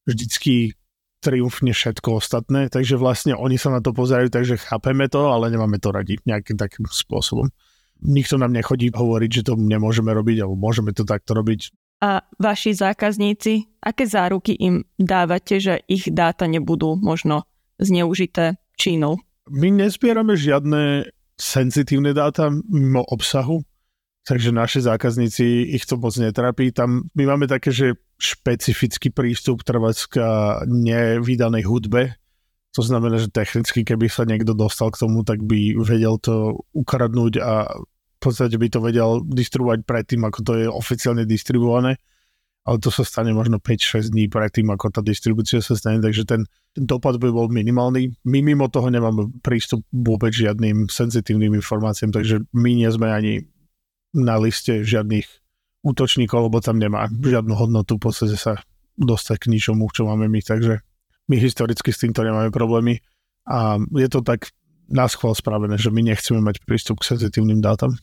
vždycky 0.08 0.80
triumfne 1.20 1.76
všetko 1.76 2.24
ostatné, 2.24 2.72
takže 2.72 2.96
vlastne 2.96 3.36
oni 3.36 3.60
sa 3.60 3.72
na 3.72 3.84
to 3.84 3.92
pozerajú, 3.92 4.32
takže 4.32 4.64
chápeme 4.64 5.12
to, 5.12 5.32
ale 5.32 5.52
nemáme 5.52 5.80
to 5.80 5.92
radi 5.92 6.20
nejakým 6.24 6.56
takým 6.56 6.88
spôsobom. 6.88 7.52
Nikto 8.04 8.36
nám 8.40 8.52
nechodí 8.52 8.92
hovoriť, 8.92 9.30
že 9.32 9.46
to 9.48 9.60
nemôžeme 9.60 10.12
robiť, 10.12 10.44
alebo 10.44 10.56
môžeme 10.60 10.92
to 10.96 11.08
takto 11.08 11.36
robiť. 11.36 11.72
A 12.04 12.20
vaši 12.36 12.76
zákazníci, 12.76 13.80
aké 13.80 14.04
záruky 14.04 14.60
im 14.60 14.84
dávate, 15.00 15.64
že 15.64 15.84
ich 15.88 16.12
dáta 16.12 16.48
nebudú 16.52 17.00
možno 17.00 17.48
zneužité 17.80 18.58
Čínou. 18.78 19.18
My 19.50 19.70
nezbierame 19.70 20.34
žiadne 20.40 21.12
senzitívne 21.36 22.16
dáta 22.16 22.48
mimo 22.50 23.04
obsahu, 23.04 23.62
takže 24.24 24.56
naši 24.56 24.80
zákazníci 24.88 25.76
ich 25.76 25.84
to 25.84 26.00
moc 26.00 26.16
netrápí. 26.16 26.72
Tam 26.72 27.10
my 27.12 27.24
máme 27.28 27.46
také, 27.52 27.74
že 27.76 28.00
špecifický 28.16 29.12
prístup 29.12 29.68
trvať 29.68 29.98
k 30.08 30.16
nevydanej 30.64 31.68
hudbe. 31.68 32.16
To 32.74 32.82
znamená, 32.82 33.22
že 33.22 33.30
technicky, 33.30 33.86
keby 33.86 34.10
sa 34.10 34.26
niekto 34.26 34.58
dostal 34.58 34.90
k 34.90 35.04
tomu, 35.06 35.22
tak 35.22 35.44
by 35.44 35.78
vedel 35.78 36.18
to 36.18 36.66
ukradnúť 36.74 37.34
a 37.44 37.70
v 37.70 38.18
podstate 38.18 38.56
by 38.56 38.72
to 38.72 38.80
vedel 38.80 39.20
distribuovať 39.22 39.84
predtým, 39.84 40.24
ako 40.24 40.40
to 40.42 40.54
je 40.64 40.68
oficiálne 40.72 41.28
distribuované 41.28 42.00
ale 42.64 42.80
to 42.80 42.88
sa 42.88 43.04
stane 43.04 43.36
možno 43.36 43.60
5-6 43.60 44.16
dní 44.16 44.32
predtým, 44.32 44.72
ako 44.72 44.88
tá 44.88 45.02
distribúcia 45.04 45.60
sa 45.60 45.76
stane, 45.76 46.00
takže 46.00 46.24
ten, 46.24 46.48
ten 46.72 46.84
dopad 46.88 47.20
by 47.20 47.28
bol 47.28 47.52
minimálny. 47.52 48.16
My 48.24 48.40
mimo 48.40 48.72
toho 48.72 48.88
nemáme 48.88 49.36
prístup 49.44 49.84
vôbec 49.92 50.32
žiadnym 50.32 50.88
senzitívnym 50.88 51.52
informáciám, 51.60 52.16
takže 52.16 52.48
my 52.56 52.72
nie 52.72 52.88
sme 52.88 53.12
ani 53.12 53.34
na 54.16 54.40
liste 54.40 54.88
žiadnych 54.88 55.28
útočníkov, 55.84 56.48
lebo 56.48 56.64
tam 56.64 56.80
nemá 56.80 57.12
žiadnu 57.12 57.52
hodnotu 57.52 58.00
v 58.00 58.08
podstate 58.08 58.40
sa 58.40 58.56
dostať 58.96 59.44
k 59.44 59.50
ničomu, 59.52 59.92
čo 59.92 60.08
máme 60.08 60.32
my, 60.32 60.40
takže 60.40 60.80
my 61.28 61.36
historicky 61.36 61.92
s 61.92 62.00
týmto 62.00 62.24
nemáme 62.24 62.48
problémy 62.54 63.04
a 63.44 63.76
je 63.92 64.08
to 64.08 64.24
tak 64.24 64.56
nás 64.88 65.16
chval 65.16 65.36
spravené, 65.36 65.76
že 65.76 65.92
my 65.92 66.04
nechceme 66.04 66.40
mať 66.40 66.64
prístup 66.64 67.04
k 67.04 67.16
senzitívnym 67.16 67.60
dátam. 67.60 67.96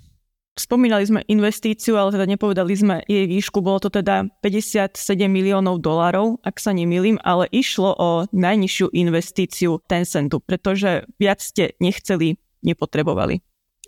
Spomínali 0.59 1.07
sme 1.07 1.23
investíciu, 1.31 1.95
ale 1.95 2.11
teda 2.11 2.27
nepovedali 2.27 2.75
sme 2.75 2.97
jej 3.07 3.25
výšku. 3.31 3.63
Bolo 3.63 3.79
to 3.79 3.89
teda 3.89 4.27
57 4.43 4.99
miliónov 5.31 5.79
dolárov, 5.79 6.43
ak 6.43 6.59
sa 6.59 6.75
nemýlim, 6.75 7.23
ale 7.23 7.47
išlo 7.55 7.95
o 7.95 8.11
najnižšiu 8.35 8.91
investíciu 8.91 9.79
Tencentu, 9.87 10.43
pretože 10.43 11.07
viac 11.23 11.39
ste 11.39 11.79
nechceli, 11.79 12.37
nepotrebovali. 12.67 13.41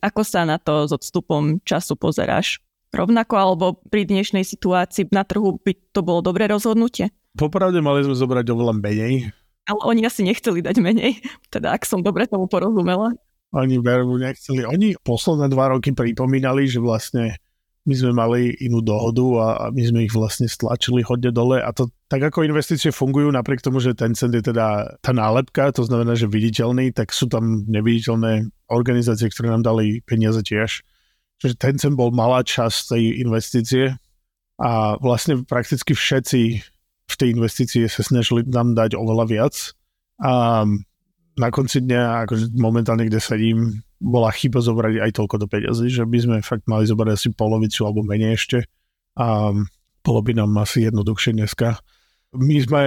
Ako 0.03 0.22
sa 0.22 0.46
na 0.46 0.59
to 0.59 0.87
s 0.87 0.94
odstupom 0.94 1.62
času 1.62 1.98
pozeráš? 1.98 2.62
Rovnako 2.92 3.35
alebo 3.38 3.66
pri 3.88 4.05
dnešnej 4.05 4.44
situácii 4.44 5.09
na 5.11 5.25
trhu 5.25 5.57
by 5.62 5.72
to 5.94 6.05
bolo 6.05 6.20
dobré 6.20 6.44
rozhodnutie? 6.46 7.09
Popravde 7.33 7.81
mali 7.81 8.05
sme 8.05 8.12
zobrať 8.12 8.53
oveľa 8.53 8.75
menej. 8.77 9.33
Ale 9.64 9.81
oni 9.87 10.05
asi 10.05 10.27
nechceli 10.27 10.61
dať 10.61 10.77
menej, 10.83 11.22
teda 11.55 11.72
ak 11.72 11.88
som 11.88 12.05
dobre 12.05 12.29
tomu 12.29 12.46
porozumela. 12.46 13.16
Oni 13.53 13.77
veru 13.79 14.17
nechceli. 14.17 14.65
Oni 14.65 14.97
posledné 15.05 15.53
dva 15.53 15.77
roky 15.77 15.93
pripomínali, 15.93 16.65
že 16.65 16.81
vlastne 16.81 17.37
my 17.83 17.95
sme 17.99 18.12
mali 18.15 18.55
inú 18.62 18.79
dohodu 18.79 19.27
a, 19.43 19.47
my 19.75 19.83
sme 19.83 20.01
ich 20.07 20.15
vlastne 20.15 20.47
stlačili 20.47 21.03
hodne 21.03 21.35
dole 21.35 21.59
a 21.59 21.69
to 21.75 21.91
tak 22.07 22.23
ako 22.23 22.47
investície 22.47 22.95
fungujú, 22.95 23.35
napriek 23.35 23.59
tomu, 23.59 23.83
že 23.83 23.99
ten 23.99 24.15
cent 24.15 24.31
je 24.31 24.45
teda 24.45 24.97
tá 25.03 25.11
nálepka, 25.11 25.75
to 25.75 25.83
znamená, 25.83 26.15
že 26.15 26.31
viditeľný, 26.31 26.95
tak 26.95 27.11
sú 27.11 27.27
tam 27.27 27.67
neviditeľné 27.67 28.55
organizácie, 28.71 29.27
ktoré 29.27 29.51
nám 29.51 29.67
dali 29.67 29.99
peniaze 30.07 30.38
tiež. 30.47 30.87
Čiže 31.43 31.55
ten 31.59 31.75
cent 31.75 31.99
bol 31.99 32.15
malá 32.15 32.47
časť 32.47 32.95
tej 32.95 33.19
investície 33.19 33.99
a 34.62 34.95
vlastne 35.03 35.43
prakticky 35.43 35.91
všetci 35.91 36.41
v 37.11 37.15
tej 37.19 37.29
investícii 37.35 37.91
sa 37.91 38.07
snažili 38.07 38.47
nám 38.47 38.79
dať 38.79 38.95
oveľa 38.95 39.25
viac. 39.27 39.55
A 40.23 40.62
na 41.38 41.49
konci 41.49 41.81
dňa, 41.81 42.29
akože 42.29 42.45
momentálne, 42.57 43.09
kde 43.09 43.21
sedím, 43.21 43.81
bola 44.03 44.35
chyba 44.35 44.59
zobrať 44.61 45.01
aj 45.01 45.11
toľko 45.14 45.37
do 45.40 45.47
peniazy, 45.47 45.87
že 45.88 46.03
by 46.05 46.18
sme 46.18 46.37
fakt 46.42 46.66
mali 46.66 46.85
zobrať 46.85 47.11
asi 47.14 47.29
polovicu 47.33 47.87
alebo 47.87 48.03
menej 48.03 48.35
ešte 48.35 48.59
a 49.14 49.55
bolo 50.03 50.21
by 50.21 50.33
nám 50.35 50.51
asi 50.59 50.90
jednoduchšie 50.90 51.38
dneska. 51.38 51.79
My 52.35 52.57
sme 52.59 52.83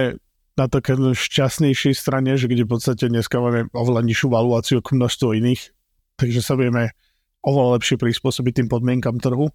na 0.56 0.66
také 0.68 0.96
šťastnejšej 0.96 1.94
strane, 1.96 2.36
že 2.36 2.48
kde 2.48 2.68
v 2.68 2.72
podstate 2.76 3.08
dneska 3.08 3.40
máme 3.40 3.72
oveľa 3.72 4.04
nižšiu 4.04 4.28
valuáciu 4.28 4.76
ako 4.80 5.00
množstvo 5.00 5.28
iných, 5.36 5.72
takže 6.20 6.40
sa 6.44 6.56
vieme 6.56 6.92
oveľa 7.40 7.80
lepšie 7.80 7.96
prispôsobiť 7.96 8.62
tým 8.62 8.68
podmienkam 8.68 9.16
trhu, 9.20 9.48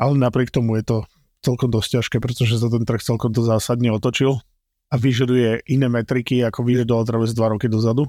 ale 0.00 0.14
napriek 0.16 0.48
tomu 0.52 0.80
je 0.80 0.84
to 0.84 0.98
celkom 1.44 1.68
dosť 1.68 2.00
ťažké, 2.00 2.16
pretože 2.24 2.56
sa 2.56 2.72
ten 2.72 2.88
trh 2.88 3.02
celkom 3.04 3.32
to 3.32 3.44
zásadne 3.44 3.92
otočil 3.92 4.40
a 4.88 4.94
vyžaduje 4.96 5.64
iné 5.68 5.92
metriky, 5.92 6.40
ako 6.40 6.64
vyžadoval 6.64 7.04
teraz 7.04 7.36
dva 7.36 7.52
roky 7.52 7.68
dozadu. 7.68 8.08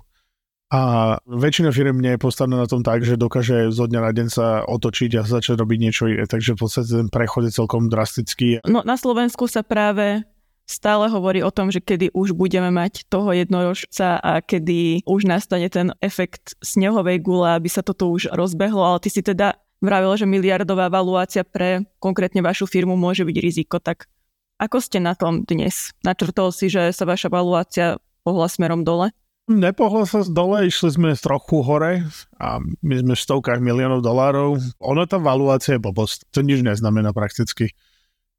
A 0.73 0.81
väčšina 1.29 1.69
firm 1.69 2.01
nie 2.01 2.17
je 2.17 2.23
postavená 2.25 2.65
na 2.65 2.69
tom 2.69 2.81
tak, 2.81 3.05
že 3.05 3.21
dokáže 3.21 3.69
zo 3.69 3.85
dňa 3.85 4.01
na 4.01 4.11
deň 4.11 4.27
sa 4.33 4.47
otočiť 4.65 5.21
a 5.21 5.27
začať 5.27 5.61
robiť 5.61 5.77
niečo 5.77 6.09
iné. 6.09 6.25
Takže 6.25 6.57
v 6.57 6.61
podstate 6.65 6.89
ten 6.89 7.09
prechod 7.13 7.45
je 7.45 7.53
celkom 7.53 7.85
drastický. 7.85 8.65
No 8.65 8.81
na 8.81 8.97
Slovensku 8.97 9.45
sa 9.45 9.61
práve 9.61 10.25
stále 10.65 11.05
hovorí 11.13 11.45
o 11.45 11.53
tom, 11.53 11.69
že 11.69 11.77
kedy 11.77 12.17
už 12.17 12.33
budeme 12.33 12.73
mať 12.73 13.05
toho 13.05 13.29
jednorožca 13.37 14.17
a 14.17 14.41
kedy 14.41 15.05
už 15.05 15.29
nastane 15.29 15.69
ten 15.69 15.93
efekt 16.01 16.57
snehovej 16.65 17.21
gule, 17.21 17.45
aby 17.53 17.69
sa 17.69 17.85
toto 17.85 18.09
už 18.09 18.33
rozbehlo, 18.33 18.81
ale 18.81 18.97
ty 19.05 19.13
si 19.13 19.21
teda 19.21 19.61
vravil, 19.85 20.17
že 20.17 20.25
miliardová 20.25 20.89
valuácia 20.89 21.45
pre 21.45 21.85
konkrétne 22.01 22.41
vašu 22.41 22.65
firmu 22.65 22.97
môže 22.97 23.21
byť 23.21 23.37
riziko, 23.37 23.77
tak 23.77 24.09
ako 24.57 24.81
ste 24.81 24.97
na 24.97 25.13
tom 25.13 25.45
dnes? 25.45 25.93
Načrtol 26.01 26.49
si, 26.49 26.73
že 26.73 26.89
sa 26.89 27.05
vaša 27.05 27.29
valuácia 27.29 28.01
pohla 28.25 28.49
smerom 28.49 28.81
dole? 28.81 29.13
Nepohlo 29.45 30.09
sa 30.09 30.25
z 30.25 30.33
dole, 30.33 30.65
išli 30.65 30.89
sme 30.89 31.13
trochu 31.13 31.61
hore 31.61 32.01
a 32.41 32.57
my 32.81 32.95
sme 32.97 33.13
v 33.13 33.25
stovkách 33.29 33.61
miliónov 33.61 34.01
dolárov. 34.01 34.57
Ono 34.81 35.03
tá 35.05 35.21
valuácia 35.21 35.77
je 35.77 35.85
blbosť, 35.85 36.33
to 36.33 36.41
nič 36.41 36.65
neznamená 36.65 37.13
prakticky. 37.13 37.77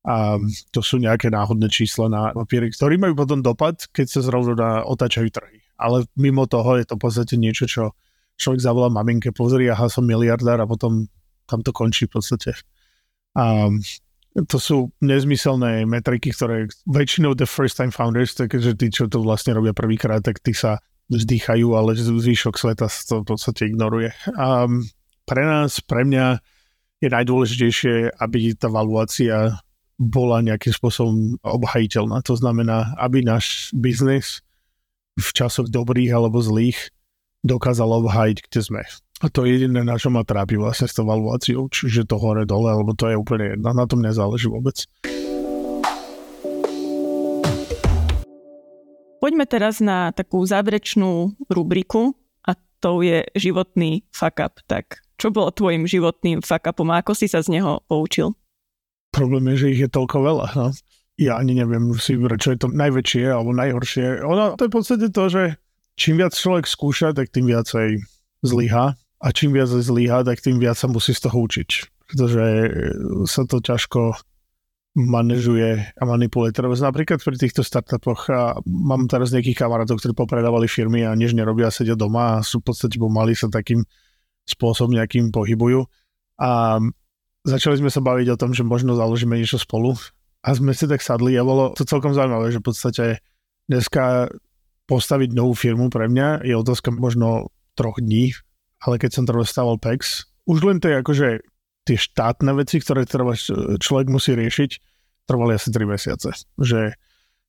A 0.02 0.34
to 0.74 0.82
sú 0.82 0.98
nejaké 0.98 1.30
náhodné 1.30 1.70
čísla 1.70 2.10
na 2.10 2.34
papieri, 2.34 2.74
ktorí 2.74 2.98
majú 2.98 3.14
potom 3.22 3.38
dopad, 3.38 3.86
keď 3.94 4.06
sa 4.18 4.20
zrovna 4.26 4.82
otáčajú 4.82 5.30
trhy. 5.30 5.62
Ale 5.78 6.10
mimo 6.18 6.50
toho 6.50 6.74
je 6.74 6.90
to 6.90 6.98
v 6.98 7.02
podstate 7.06 7.38
niečo, 7.38 7.70
čo 7.70 7.94
človek 8.34 8.58
zavolá 8.58 8.90
maminke, 8.90 9.30
pozri, 9.30 9.70
aha, 9.70 9.86
som 9.86 10.02
miliardár 10.02 10.58
a 10.58 10.66
potom 10.66 11.06
tam 11.46 11.62
to 11.62 11.70
končí 11.70 12.10
v 12.10 12.18
podstate. 12.18 12.50
A 13.38 13.70
to 14.50 14.58
sú 14.58 14.90
nezmyselné 15.06 15.86
metriky, 15.86 16.34
ktoré 16.34 16.66
väčšinou 16.90 17.38
the 17.38 17.46
first 17.46 17.78
time 17.78 17.94
founders, 17.94 18.34
takže 18.34 18.74
tí, 18.74 18.90
čo 18.90 19.06
to 19.06 19.22
vlastne 19.22 19.54
robia 19.54 19.70
prvýkrát, 19.70 20.18
tak 20.18 20.42
tí 20.42 20.50
sa 20.50 20.82
vzdychajú, 21.10 21.68
ale 21.74 21.94
zvyšok 21.94 22.54
sveta 22.58 22.86
to 22.90 23.22
v 23.22 23.26
podstate 23.26 23.70
ignoruje. 23.70 24.10
A 24.34 24.66
pre 25.26 25.42
nás, 25.42 25.78
pre 25.82 26.02
mňa 26.06 26.42
je 27.02 27.08
najdôležitejšie, 27.12 28.18
aby 28.18 28.56
tá 28.56 28.72
valuácia 28.72 29.60
bola 29.96 30.44
nejakým 30.44 30.72
spôsobom 30.76 31.40
obhajiteľná. 31.40 32.20
To 32.28 32.36
znamená, 32.36 32.96
aby 33.00 33.24
náš 33.24 33.72
biznis 33.72 34.44
v 35.16 35.28
časoch 35.32 35.72
dobrých 35.72 36.12
alebo 36.12 36.44
zlých 36.44 36.92
dokázal 37.40 38.04
obhajiť, 38.04 38.36
kde 38.48 38.60
sme. 38.60 38.82
A 39.24 39.32
to 39.32 39.48
je 39.48 39.56
jediné, 39.56 39.80
na 39.80 39.96
čo 39.96 40.12
ma 40.12 40.20
trápi 40.28 40.60
vlastne 40.60 40.84
s 40.84 40.92
tou 40.92 41.08
valuáciou, 41.08 41.72
čiže 41.72 42.04
to 42.04 42.20
hore 42.20 42.44
dole, 42.44 42.68
alebo 42.68 42.92
to 42.92 43.08
je 43.08 43.16
úplne 43.16 43.56
jedno, 43.56 43.72
na 43.72 43.88
tom 43.88 44.04
nezáleží 44.04 44.52
vôbec. 44.52 44.84
Poďme 49.16 49.48
teraz 49.48 49.80
na 49.80 50.12
takú 50.12 50.44
záverečnú 50.44 51.34
rubriku 51.48 52.14
a 52.44 52.52
to 52.84 53.00
je 53.00 53.24
životný 53.32 54.04
fuck 54.12 54.38
up. 54.44 54.60
Tak 54.68 55.00
čo 55.16 55.32
bolo 55.32 55.48
tvojim 55.50 55.88
životným 55.88 56.44
fuck 56.44 56.68
upom 56.68 56.92
a 56.92 57.00
ako 57.00 57.16
si 57.16 57.26
sa 57.26 57.40
z 57.40 57.56
neho 57.56 57.80
poučil? 57.88 58.36
Problém 59.16 59.48
je, 59.56 59.64
že 59.64 59.72
ich 59.72 59.80
je 59.80 59.90
toľko 59.90 60.16
veľa. 60.20 60.46
No. 60.54 60.68
Ja 61.16 61.40
ani 61.40 61.56
neviem 61.56 61.96
si 61.96 62.12
vybrať, 62.12 62.38
čo 62.44 62.50
je 62.52 62.58
to 62.60 62.68
najväčšie 62.68 63.24
alebo 63.32 63.56
najhoršie. 63.56 64.20
Ono, 64.20 64.60
to 64.60 64.68
je 64.68 64.70
v 64.70 64.76
podstate 64.76 65.06
to, 65.08 65.24
že 65.32 65.42
čím 65.96 66.20
viac 66.20 66.36
človek 66.36 66.68
skúša, 66.68 67.16
tak 67.16 67.32
tým 67.32 67.48
viacej 67.48 68.04
zlyha 68.44 68.92
a 68.96 69.26
čím 69.32 69.56
viac 69.56 69.72
zlyha, 69.72 70.28
tak 70.28 70.44
tým 70.44 70.60
viac 70.60 70.76
sa 70.76 70.92
musí 70.92 71.16
z 71.16 71.24
toho 71.24 71.48
učiť. 71.48 71.70
Pretože 72.12 72.44
sa 73.24 73.48
to 73.48 73.64
ťažko 73.64 74.20
manažuje 74.96 75.92
a 75.92 76.02
manipuluje. 76.08 76.56
Teraz 76.56 76.80
napríklad 76.80 77.20
pri 77.20 77.36
týchto 77.36 77.60
startupoch 77.60 78.32
a 78.32 78.56
mám 78.64 79.04
teraz 79.04 79.28
nejakých 79.28 79.60
kamarátov, 79.60 80.00
ktorí 80.00 80.16
popredávali 80.16 80.64
firmy 80.72 81.04
a 81.04 81.12
nič 81.12 81.36
nerobia, 81.36 81.68
sedia 81.68 81.92
doma 81.92 82.40
a 82.40 82.44
sú 82.44 82.64
v 82.64 82.72
podstate 82.72 82.96
pomaly 82.96 83.36
sa 83.36 83.52
takým 83.52 83.84
spôsobom 84.48 84.96
nejakým 84.96 85.28
pohybujú. 85.28 85.84
A 86.40 86.80
začali 87.44 87.76
sme 87.76 87.92
sa 87.92 88.00
baviť 88.00 88.26
o 88.32 88.40
tom, 88.40 88.56
že 88.56 88.64
možno 88.64 88.96
založíme 88.96 89.36
niečo 89.36 89.60
spolu 89.60 89.92
a 90.40 90.48
sme 90.56 90.72
si 90.72 90.88
tak 90.88 91.04
sadli 91.04 91.36
a 91.36 91.44
bolo 91.44 91.76
to 91.76 91.84
celkom 91.84 92.16
zaujímavé, 92.16 92.48
že 92.48 92.64
v 92.64 92.66
podstate 92.72 93.04
dneska 93.68 94.32
postaviť 94.88 95.36
novú 95.36 95.52
firmu 95.52 95.92
pre 95.92 96.08
mňa 96.08 96.46
je 96.46 96.56
otázka 96.56 96.88
možno 96.94 97.52
troch 97.76 98.00
dní, 98.00 98.32
ale 98.80 98.96
keď 98.96 99.10
som 99.12 99.24
to 99.28 99.36
dostával 99.36 99.76
PEX, 99.76 100.24
už 100.48 100.64
len 100.64 100.80
to 100.80 100.88
je 100.88 100.96
akože 101.04 101.28
tie 101.86 101.94
štátne 101.94 102.50
veci, 102.58 102.82
ktoré 102.82 103.06
treba 103.06 103.38
človek 103.78 104.10
musí 104.10 104.34
riešiť, 104.34 104.70
trvali 105.30 105.54
asi 105.54 105.70
3 105.70 105.86
mesiace. 105.86 106.34
Že 106.58 106.98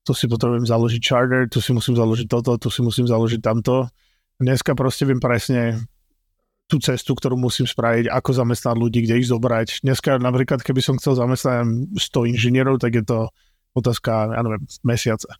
tu 0.05 0.11
si 0.13 0.29
potrebujem 0.29 0.69
založiť 0.69 1.01
charter, 1.01 1.49
tu 1.49 1.59
si 1.59 1.73
musím 1.73 1.97
založiť 1.97 2.27
toto, 2.29 2.55
tu 2.61 2.69
si 2.69 2.85
musím 2.85 3.09
založiť 3.09 3.41
tamto. 3.41 3.89
Dneska 4.37 4.77
proste 4.77 5.09
viem 5.09 5.17
presne 5.17 5.81
tú 6.69 6.77
cestu, 6.77 7.15
ktorú 7.15 7.39
musím 7.39 7.65
spraviť, 7.65 8.11
ako 8.11 8.29
zamestnať 8.43 8.75
ľudí, 8.75 8.99
kde 9.03 9.23
ich 9.23 9.27
zobrať. 9.31 9.81
Dneska 9.87 10.19
napríklad, 10.21 10.61
keby 10.61 10.79
som 10.83 10.95
chcel 11.01 11.17
zamestnať 11.17 11.95
100 11.97 12.31
inžinierov, 12.37 12.77
tak 12.77 12.93
je 12.93 13.03
to 13.07 13.31
otázka, 13.73 14.35
ja 14.35 14.41
neviem, 14.43 14.63
mesiaca. 14.83 15.31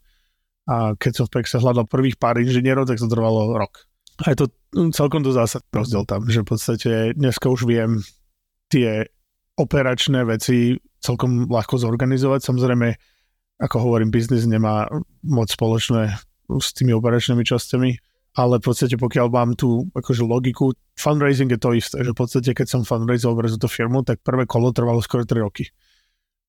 A 0.68 0.92
keď 0.98 1.12
som 1.22 1.24
v 1.28 1.32
Pexe 1.38 1.56
hľadal 1.60 1.88
prvých 1.88 2.20
pár 2.20 2.36
inžinierov, 2.36 2.88
tak 2.88 3.00
to 3.00 3.08
trvalo 3.08 3.56
rok. 3.56 3.88
A 4.24 4.34
je 4.34 4.44
to 4.44 4.46
celkom 4.92 5.22
to 5.22 5.30
zásad 5.30 5.62
rozdiel 5.70 6.04
tam, 6.04 6.26
že 6.26 6.42
v 6.42 6.48
podstate 6.48 6.90
dneska 7.14 7.48
už 7.48 7.64
viem 7.64 8.02
tie 8.70 9.04
operačné 9.58 10.22
veci 10.22 10.78
celkom 11.02 11.50
ľahko 11.50 11.80
zorganizovať. 11.80 12.40
Samozrejme, 12.46 12.88
ako 13.58 13.76
hovorím, 13.82 14.14
biznis 14.14 14.46
nemá 14.46 14.86
moc 15.26 15.50
spoločné 15.50 16.14
s 16.48 16.68
tými 16.72 16.94
operačnými 16.94 17.42
časťami, 17.42 17.90
ale 18.38 18.62
v 18.62 18.64
podstate 18.64 18.94
pokiaľ 18.94 19.26
mám 19.34 19.50
tú 19.58 19.90
akože 19.92 20.22
logiku, 20.22 20.70
fundraising 20.94 21.50
je 21.50 21.60
to 21.60 21.74
isté, 21.74 21.96
že 22.06 22.14
v 22.14 22.18
podstate 22.18 22.50
keď 22.54 22.66
som 22.70 22.82
fundraizoval 22.86 23.42
pre 23.42 23.50
túto 23.50 23.66
firmu, 23.66 24.06
tak 24.06 24.22
prvé 24.22 24.46
kolo 24.46 24.70
trvalo 24.70 25.02
skoro 25.02 25.26
3 25.26 25.42
roky. 25.42 25.66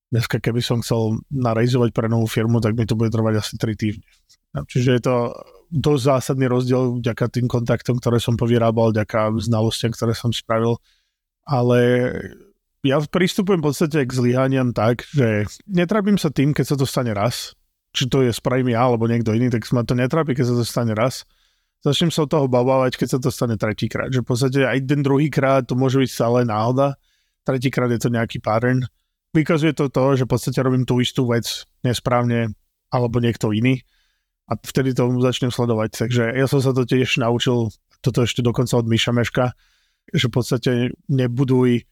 Dneska 0.10 0.42
keby 0.42 0.62
som 0.62 0.82
chcel 0.82 1.22
narejzovať 1.30 1.94
pre 1.94 2.10
novú 2.10 2.26
firmu, 2.26 2.62
tak 2.62 2.74
mi 2.78 2.86
to 2.86 2.98
bude 2.98 3.14
trvať 3.14 3.42
asi 3.42 3.54
3 3.58 3.74
týždne. 3.78 4.06
Čiže 4.70 4.90
je 4.98 5.02
to 5.06 5.16
dosť 5.70 6.02
zásadný 6.02 6.50
rozdiel 6.50 6.98
vďaka 6.98 7.26
tým 7.30 7.46
kontaktom, 7.46 8.02
ktoré 8.02 8.18
som 8.18 8.34
povyrábal, 8.34 8.90
vďaka 8.90 9.38
znalostiam, 9.38 9.94
ktoré 9.94 10.18
som 10.18 10.34
spravil. 10.34 10.82
Ale 11.50 11.80
ja 12.86 13.02
pristupujem 13.02 13.60
v 13.60 13.68
podstate 13.74 14.06
k 14.06 14.12
zlyhaniam 14.14 14.70
tak, 14.72 15.04
že 15.10 15.50
netrapím 15.66 16.22
sa 16.22 16.30
tým, 16.30 16.54
keď 16.54 16.66
sa 16.70 16.76
to 16.78 16.86
stane 16.86 17.12
raz, 17.12 17.58
či 17.92 18.06
to 18.06 18.22
je 18.22 18.30
spravím 18.30 18.70
ja 18.72 18.86
alebo 18.86 19.10
niekto 19.10 19.34
iný, 19.34 19.50
tak 19.50 19.66
ma 19.74 19.82
to 19.82 19.98
netrápi, 19.98 20.38
keď 20.38 20.54
sa 20.54 20.56
to 20.62 20.66
stane 20.66 20.94
raz. 20.94 21.26
Začnem 21.82 22.12
sa 22.12 22.28
od 22.28 22.32
toho 22.32 22.46
bavávať, 22.52 23.00
keď 23.00 23.08
sa 23.18 23.20
to 23.24 23.34
stane 23.34 23.56
tretíkrát. 23.58 24.12
Že 24.14 24.22
v 24.22 24.28
podstate 24.28 24.60
aj 24.68 24.80
ten 24.84 25.02
druhýkrát 25.02 25.66
to 25.66 25.80
môže 25.80 25.98
byť 25.98 26.10
stále 26.12 26.46
náhoda, 26.46 27.00
tretíkrát 27.48 27.90
je 27.90 28.00
to 28.00 28.14
nejaký 28.14 28.44
pattern. 28.44 28.86
Vykazuje 29.34 29.74
to 29.74 29.90
to, 29.90 30.20
že 30.20 30.28
v 30.28 30.32
podstate 30.32 30.60
robím 30.60 30.84
tú 30.86 31.02
istú 31.02 31.26
vec 31.26 31.66
nesprávne 31.82 32.54
alebo 32.94 33.18
niekto 33.24 33.56
iný 33.56 33.82
a 34.50 34.58
vtedy 34.58 34.98
to 34.98 35.08
začnem 35.22 35.54
sledovať. 35.54 36.04
Takže 36.06 36.24
ja 36.34 36.46
som 36.50 36.60
sa 36.60 36.74
to 36.74 36.84
tiež 36.84 37.22
naučil, 37.22 37.70
toto 38.02 38.26
ešte 38.26 38.42
dokonca 38.42 38.76
od 38.76 38.90
Miša 38.90 39.14
Meška, 39.14 39.54
že 40.14 40.28
v 40.28 40.34
podstate 40.34 40.72
nebuduj 41.08 41.86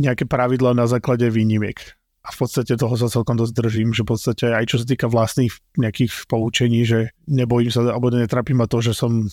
nejaké 0.00 0.24
pravidla 0.24 0.72
na 0.72 0.86
základe 0.88 1.28
výnimiek. 1.28 1.76
A 2.20 2.28
v 2.32 2.36
podstate 2.36 2.76
toho 2.76 2.92
sa 3.00 3.08
celkom 3.08 3.40
dosť 3.40 3.54
držím, 3.56 3.96
že 3.96 4.04
v 4.04 4.12
podstate 4.12 4.52
aj 4.52 4.64
čo 4.68 4.76
sa 4.80 4.86
týka 4.86 5.08
vlastných 5.08 5.52
nejakých 5.80 6.28
poučení, 6.28 6.84
že 6.84 7.16
nebojím 7.24 7.72
sa, 7.72 7.80
alebo 7.84 8.12
netrapím 8.12 8.60
ma 8.60 8.68
to, 8.68 8.84
že 8.84 8.92
som 8.92 9.24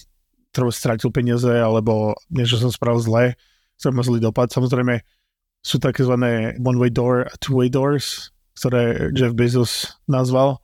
treba 0.56 0.72
stratil 0.72 1.12
peniaze, 1.12 1.52
alebo 1.52 2.16
niečo 2.32 2.56
som 2.56 2.72
spravil 2.72 3.04
zle, 3.04 3.26
som 3.76 3.92
mal 3.92 4.08
zlý 4.08 4.24
dopad. 4.24 4.50
Samozrejme 4.50 5.04
sú 5.62 5.84
tzv. 5.84 6.14
one-way 6.64 6.92
door 6.92 7.28
a 7.28 7.34
two-way 7.44 7.68
doors, 7.68 8.32
ktoré 8.56 9.12
Jeff 9.12 9.36
Bezos 9.36 10.00
nazval 10.08 10.64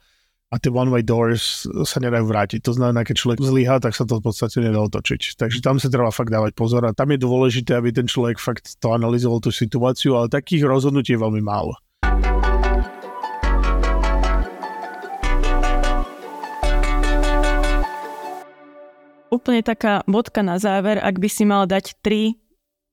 a 0.54 0.62
tie 0.62 0.70
one-way 0.70 1.02
doors 1.02 1.66
sa 1.66 1.98
nedajú 1.98 2.30
vrátiť. 2.30 2.62
To 2.70 2.78
znamená, 2.78 3.02
keď 3.02 3.16
človek 3.18 3.42
zlyhá, 3.42 3.82
tak 3.82 3.98
sa 3.98 4.06
to 4.06 4.22
v 4.22 4.30
podstate 4.30 4.62
nedá 4.62 4.86
otočiť. 4.86 5.34
Takže 5.42 5.66
tam 5.66 5.82
sa 5.82 5.90
treba 5.90 6.14
fakt 6.14 6.30
dávať 6.30 6.54
pozor 6.54 6.86
a 6.86 6.94
tam 6.94 7.10
je 7.10 7.18
dôležité, 7.18 7.74
aby 7.74 7.90
ten 7.90 8.06
človek 8.06 8.38
fakt 8.38 8.78
to 8.78 8.94
analyzoval 8.94 9.42
tú 9.42 9.50
situáciu, 9.50 10.14
ale 10.14 10.30
takých 10.30 10.70
rozhodnutí 10.70 11.18
je 11.18 11.24
veľmi 11.26 11.42
málo. 11.42 11.74
Úplne 19.34 19.66
taká 19.66 20.06
bodka 20.06 20.46
na 20.46 20.62
záver, 20.62 21.02
ak 21.02 21.18
by 21.18 21.30
si 21.34 21.50
mal 21.50 21.66
dať 21.66 21.98
tri 22.06 22.38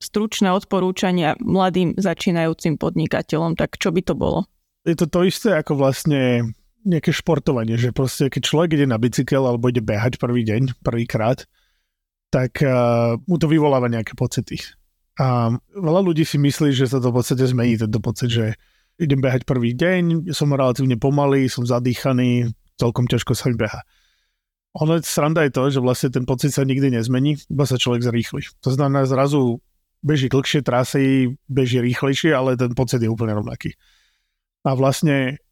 stručné 0.01 0.49
odporúčania 0.49 1.37
mladým 1.37 1.93
začínajúcim 2.01 2.81
podnikateľom, 2.81 3.53
tak 3.53 3.77
čo 3.77 3.93
by 3.93 4.01
to 4.01 4.17
bolo? 4.17 4.49
Je 4.89 4.97
to 4.97 5.05
to 5.05 5.29
isté 5.29 5.53
ako 5.53 5.77
vlastne 5.77 6.57
nejaké 6.85 7.13
športovanie, 7.13 7.77
že 7.77 7.93
proste 7.93 8.33
keď 8.33 8.43
človek 8.45 8.71
ide 8.77 8.87
na 8.89 8.97
bicykel 8.97 9.45
alebo 9.45 9.69
ide 9.69 9.85
behať 9.85 10.17
prvý 10.17 10.45
deň, 10.49 10.81
prvýkrát, 10.81 11.45
tak 12.31 12.63
uh, 12.63 13.19
mu 13.27 13.37
to 13.37 13.51
vyvoláva 13.51 13.91
nejaké 13.91 14.15
pocity. 14.17 14.57
A 15.21 15.53
veľa 15.77 16.01
ľudí 16.01 16.25
si 16.25 16.41
myslí, 16.41 16.73
že 16.73 16.89
sa 16.89 17.03
to 17.03 17.13
v 17.13 17.21
podstate 17.21 17.45
zmení, 17.45 17.77
tento 17.77 18.01
pocit, 18.01 18.31
že 18.33 18.47
idem 18.97 19.21
behať 19.21 19.45
prvý 19.45 19.77
deň, 19.77 20.33
som 20.33 20.49
relatívne 20.49 20.97
pomalý, 20.97 21.49
som 21.53 21.69
zadýchaný, 21.69 22.49
celkom 22.81 23.05
ťažko 23.05 23.37
sa 23.37 23.53
mi 23.53 23.61
beha. 23.61 23.85
Ono 24.79 25.03
sranda 25.03 25.43
je 25.45 25.53
to, 25.53 25.63
že 25.69 25.81
vlastne 25.83 26.15
ten 26.15 26.25
pocit 26.25 26.55
sa 26.55 26.63
nikdy 26.63 26.95
nezmení, 26.95 27.37
iba 27.51 27.65
sa 27.67 27.77
človek 27.77 28.07
zrýchli. 28.07 28.47
To 28.63 28.71
znamená, 28.71 29.05
zrazu 29.05 29.59
beží 30.01 30.31
dlhšie 30.31 30.63
trasy, 30.63 31.35
beží 31.51 31.83
rýchlejšie, 31.83 32.31
ale 32.33 32.55
ten 32.57 32.73
pocit 32.73 33.03
je 33.03 33.11
úplne 33.11 33.35
rovnaký. 33.35 33.75
A 34.63 34.73
vlastne 34.79 35.43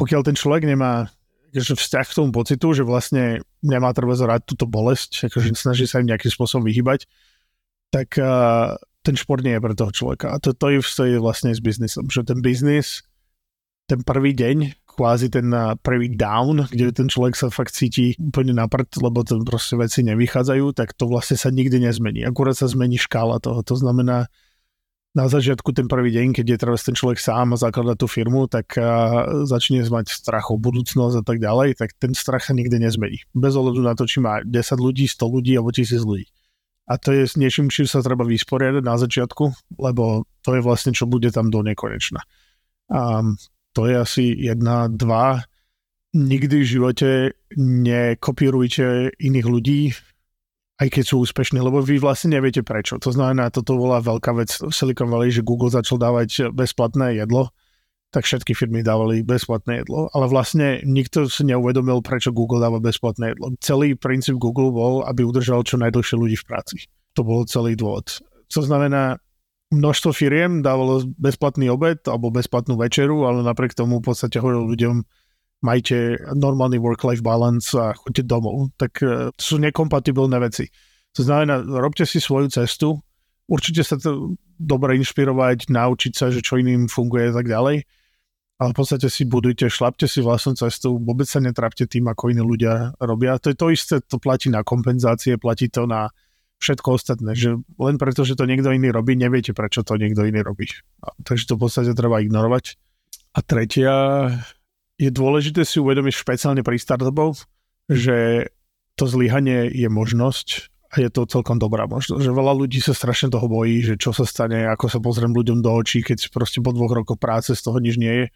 pokiaľ 0.00 0.24
ten 0.24 0.36
človek 0.36 0.64
nemá 0.64 1.12
že 1.50 1.74
vzťah 1.74 2.06
k 2.06 2.14
tomu 2.14 2.30
pocitu, 2.30 2.70
že 2.70 2.86
vlastne 2.86 3.42
nemá 3.58 3.90
treba 3.90 4.14
zrať 4.14 4.46
túto 4.46 4.70
bolesť, 4.70 5.26
akože 5.26 5.50
snaží 5.58 5.82
sa 5.82 5.98
im 5.98 6.06
nejakým 6.06 6.30
spôsobom 6.30 6.62
vyhybať, 6.62 7.10
tak 7.90 8.14
uh, 8.22 8.78
ten 9.02 9.18
šport 9.18 9.42
nie 9.42 9.58
je 9.58 9.64
pre 9.64 9.74
toho 9.74 9.90
človeka. 9.90 10.30
A 10.30 10.38
to, 10.38 10.54
to, 10.54 10.70
je, 10.70 11.18
vlastne 11.18 11.50
s 11.50 11.58
biznisom, 11.58 12.06
že 12.06 12.22
ten 12.22 12.38
biznis, 12.38 13.02
ten 13.90 14.06
prvý 14.06 14.30
deň, 14.30 14.78
kvázi 14.86 15.26
ten 15.32 15.50
prvý 15.82 16.14
down, 16.14 16.70
kde 16.70 16.94
ten 16.94 17.08
človek 17.10 17.34
sa 17.34 17.50
fakt 17.50 17.74
cíti 17.74 18.14
úplne 18.20 18.54
na 18.54 18.70
prd, 18.70 19.02
lebo 19.02 19.26
to 19.26 19.42
proste 19.42 19.74
veci 19.74 20.06
nevychádzajú, 20.06 20.76
tak 20.76 20.94
to 20.94 21.10
vlastne 21.10 21.34
sa 21.34 21.50
nikdy 21.50 21.82
nezmení. 21.82 22.22
Akurát 22.22 22.54
sa 22.54 22.70
zmení 22.70 23.00
škála 23.00 23.42
toho. 23.42 23.64
To 23.66 23.74
znamená, 23.74 24.30
na 25.10 25.26
začiatku 25.26 25.74
ten 25.74 25.90
prvý 25.90 26.14
deň, 26.14 26.38
keď 26.38 26.46
je 26.46 26.58
teraz 26.62 26.86
ten 26.86 26.94
človek 26.94 27.18
sám 27.18 27.54
a 27.54 27.60
zakladá 27.60 27.98
tú 27.98 28.06
firmu, 28.06 28.46
tak 28.46 28.78
začne 29.42 29.82
mať 29.82 30.14
strach 30.14 30.54
o 30.54 30.56
budúcnosť 30.56 31.18
a 31.18 31.24
tak 31.26 31.42
ďalej, 31.42 31.82
tak 31.82 31.98
ten 31.98 32.14
strach 32.14 32.46
sa 32.46 32.54
nikdy 32.54 32.78
nezmení. 32.78 33.26
Bez 33.34 33.58
ohľadu 33.58 33.82
na 33.82 33.98
to, 33.98 34.06
či 34.06 34.22
má 34.22 34.38
10 34.46 34.54
ľudí, 34.78 35.10
100 35.10 35.26
ľudí 35.26 35.52
alebo 35.58 35.74
1000 35.74 36.06
ľudí. 36.06 36.30
A 36.90 36.98
to 36.98 37.14
je 37.14 37.26
s 37.26 37.34
niečím, 37.34 37.70
čím 37.70 37.86
sa 37.86 38.02
treba 38.02 38.26
vysporiadať 38.26 38.82
na 38.82 38.98
začiatku, 38.98 39.78
lebo 39.78 40.26
to 40.42 40.58
je 40.58 40.62
vlastne, 40.62 40.90
čo 40.90 41.06
bude 41.06 41.30
tam 41.30 41.50
do 41.50 41.62
nekonečna. 41.62 42.22
A 42.90 43.22
to 43.74 43.86
je 43.86 43.94
asi 43.94 44.34
jedna, 44.34 44.90
dva. 44.90 45.42
Nikdy 46.10 46.54
v 46.62 46.66
živote 46.66 47.10
nekopírujte 47.54 49.14
iných 49.14 49.46
ľudí, 49.46 49.94
aj 50.80 50.88
keď 50.88 51.04
sú 51.04 51.20
úspešní, 51.20 51.60
lebo 51.60 51.84
vy 51.84 52.00
vlastne 52.00 52.40
neviete 52.40 52.64
prečo. 52.64 52.96
To 52.96 53.12
znamená, 53.12 53.52
toto 53.52 53.76
bola 53.76 54.00
veľká 54.00 54.32
vec 54.32 54.48
v 54.56 54.72
Silicon 54.72 55.12
Valley, 55.12 55.28
že 55.28 55.44
Google 55.44 55.68
začal 55.68 56.00
dávať 56.00 56.56
bezplatné 56.56 57.20
jedlo, 57.20 57.52
tak 58.10 58.24
všetky 58.26 58.56
firmy 58.56 58.80
dávali 58.82 59.22
bezplatné 59.22 59.84
jedlo, 59.84 60.10
ale 60.10 60.26
vlastne 60.26 60.82
nikto 60.82 61.30
si 61.30 61.46
neuvedomil, 61.46 62.02
prečo 62.02 62.34
Google 62.34 62.58
dáva 62.58 62.82
bezplatné 62.82 63.36
jedlo. 63.36 63.54
Celý 63.60 63.94
princíp 63.94 64.40
Google 64.40 64.72
bol, 64.72 65.04
aby 65.04 65.22
udržal 65.22 65.62
čo 65.62 65.78
najdlhšie 65.78 66.16
ľudí 66.18 66.34
v 66.40 66.48
práci. 66.48 66.76
To 67.14 67.22
bol 67.22 67.46
celý 67.46 67.76
dôvod. 67.78 68.18
To 68.50 68.64
znamená, 68.64 69.20
množstvo 69.70 70.10
firiem 70.10 70.64
dávalo 70.64 71.06
bezplatný 71.20 71.70
obed 71.70 72.02
alebo 72.08 72.34
bezplatnú 72.34 72.74
večeru, 72.74 73.28
ale 73.30 73.46
napriek 73.46 73.78
tomu 73.78 74.02
v 74.02 74.10
podstate 74.10 74.42
hovoril 74.42 74.66
ľuďom, 74.66 75.06
majte 75.60 76.16
normálny 76.32 76.80
work-life 76.80 77.20
balance 77.20 77.76
a 77.76 77.92
choďte 77.92 78.24
domov. 78.24 78.72
Tak 78.80 78.92
uh, 79.04 79.28
sú 79.36 79.60
nekompatibilné 79.60 80.40
veci. 80.40 80.68
To 81.18 81.26
znamená, 81.26 81.60
robte 81.62 82.06
si 82.06 82.22
svoju 82.22 82.48
cestu, 82.54 82.94
určite 83.50 83.82
sa 83.82 83.98
to 83.98 84.38
dobre 84.60 84.94
inšpirovať, 85.02 85.66
naučiť 85.72 86.12
sa, 86.14 86.30
že 86.30 86.38
čo 86.38 86.60
iným 86.60 86.86
funguje 86.86 87.32
a 87.32 87.34
tak 87.34 87.50
ďalej, 87.50 87.82
ale 88.60 88.70
v 88.70 88.76
podstate 88.76 89.08
si 89.08 89.24
budujte, 89.24 89.72
šlapte 89.72 90.04
si 90.04 90.20
vlastnú 90.20 90.54
cestu, 90.54 91.00
vôbec 91.00 91.24
sa 91.24 91.40
netrapte 91.40 91.88
tým, 91.88 92.12
ako 92.12 92.30
iní 92.30 92.44
ľudia 92.44 92.92
robia. 93.00 93.40
To 93.40 93.50
je 93.50 93.56
to 93.56 93.66
isté, 93.72 93.94
to 94.04 94.20
platí 94.20 94.52
na 94.52 94.60
kompenzácie, 94.60 95.40
platí 95.40 95.72
to 95.72 95.88
na 95.88 96.12
všetko 96.60 97.00
ostatné, 97.00 97.32
že 97.32 97.56
len 97.80 97.96
preto, 97.96 98.20
že 98.20 98.36
to 98.36 98.44
niekto 98.44 98.68
iný 98.68 98.92
robí, 98.92 99.16
neviete, 99.16 99.56
prečo 99.56 99.80
to 99.80 99.96
niekto 99.96 100.28
iný 100.28 100.44
robí. 100.44 100.68
Takže 101.24 101.48
to 101.48 101.56
v 101.56 101.62
podstate 101.64 101.96
treba 101.96 102.20
ignorovať. 102.20 102.76
A 103.32 103.40
tretia 103.40 103.94
je 105.00 105.08
dôležité 105.08 105.64
si 105.64 105.80
uvedomiť 105.80 106.12
špeciálne 106.12 106.60
pri 106.60 106.76
startupov, 106.76 107.48
že 107.88 108.50
to 109.00 109.08
zlyhanie 109.08 109.72
je 109.72 109.88
možnosť 109.88 110.68
a 110.92 111.00
je 111.00 111.08
to 111.08 111.24
celkom 111.24 111.56
dobrá 111.56 111.88
možnosť. 111.88 112.20
Že 112.20 112.36
veľa 112.36 112.52
ľudí 112.52 112.84
sa 112.84 112.92
strašne 112.92 113.32
toho 113.32 113.48
bojí, 113.48 113.80
že 113.80 113.94
čo 113.96 114.12
sa 114.12 114.28
stane, 114.28 114.68
ako 114.68 114.92
sa 114.92 114.98
pozriem 115.00 115.32
ľuďom 115.32 115.64
do 115.64 115.72
očí, 115.72 116.04
keď 116.04 116.28
proste 116.28 116.60
po 116.60 116.76
dvoch 116.76 116.92
rokoch 116.92 117.16
práce 117.16 117.56
z 117.56 117.62
toho 117.64 117.80
nič 117.80 117.96
nie 117.96 118.12
je. 118.12 118.26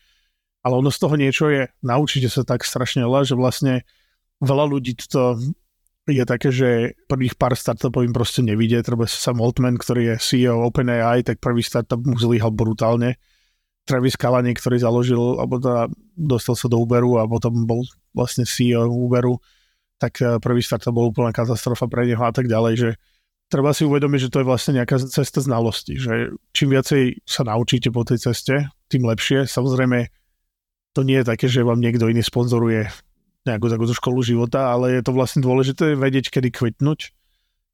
Ale 0.64 0.80
ono 0.80 0.88
z 0.88 0.98
toho 1.02 1.14
niečo 1.20 1.52
je. 1.52 1.68
Naučite 1.84 2.32
sa 2.32 2.40
tak 2.40 2.64
strašne 2.64 3.04
veľa, 3.04 3.28
že 3.28 3.36
vlastne 3.36 3.84
veľa 4.40 4.64
ľudí 4.64 4.96
to 5.04 5.36
je 6.08 6.24
také, 6.24 6.48
že 6.52 6.96
prvých 7.08 7.36
pár 7.36 7.56
startupov 7.56 8.04
im 8.04 8.12
proste 8.12 8.44
nevidie. 8.44 8.80
Treba 8.80 9.08
sa 9.08 9.32
Sam 9.32 9.40
Altman, 9.40 9.76
ktorý 9.76 10.14
je 10.14 10.14
CEO 10.20 10.64
OpenAI, 10.68 11.24
tak 11.24 11.40
prvý 11.40 11.64
startup 11.64 12.00
mu 12.04 12.16
zlyhal 12.16 12.52
brutálne. 12.52 13.16
Travis 13.84 14.16
Kalani, 14.16 14.56
ktorý 14.56 14.80
založil, 14.80 15.20
alebo 15.36 15.60
teda 15.60 15.92
dostal 16.16 16.56
sa 16.56 16.72
do 16.72 16.80
Uberu 16.80 17.20
a 17.20 17.28
potom 17.28 17.68
bol 17.68 17.84
vlastne 18.16 18.48
CEO 18.48 18.88
Uberu, 18.88 19.36
tak 20.00 20.20
eh, 20.24 20.40
prvý 20.40 20.64
startup 20.64 20.96
bol 20.96 21.12
úplná 21.12 21.30
katastrofa 21.30 21.86
pre 21.86 22.08
neho 22.08 22.24
a 22.24 22.32
tak 22.32 22.48
ďalej, 22.48 22.74
že 22.74 22.90
treba 23.52 23.76
si 23.76 23.84
uvedomiť, 23.84 24.28
že 24.28 24.32
to 24.32 24.40
je 24.40 24.48
vlastne 24.48 24.72
nejaká 24.80 24.98
cesta 25.04 25.44
znalosti, 25.44 26.00
že 26.00 26.32
čím 26.56 26.72
viacej 26.72 27.22
sa 27.28 27.44
naučíte 27.44 27.92
po 27.92 28.02
tej 28.02 28.18
ceste, 28.30 28.66
tým 28.88 29.04
lepšie. 29.04 29.44
Samozrejme, 29.44 30.08
to 30.96 31.00
nie 31.04 31.20
je 31.20 31.28
také, 31.28 31.46
že 31.46 31.66
vám 31.66 31.78
niekto 31.78 32.08
iný 32.08 32.24
sponzoruje 32.24 32.88
nejakú 33.44 33.68
takúto 33.68 33.92
školu 33.92 34.24
života, 34.24 34.72
ale 34.72 34.96
je 34.96 35.02
to 35.04 35.12
vlastne 35.12 35.44
dôležité 35.44 35.92
vedieť, 35.94 36.32
kedy 36.32 36.48
kvitnúť 36.48 37.12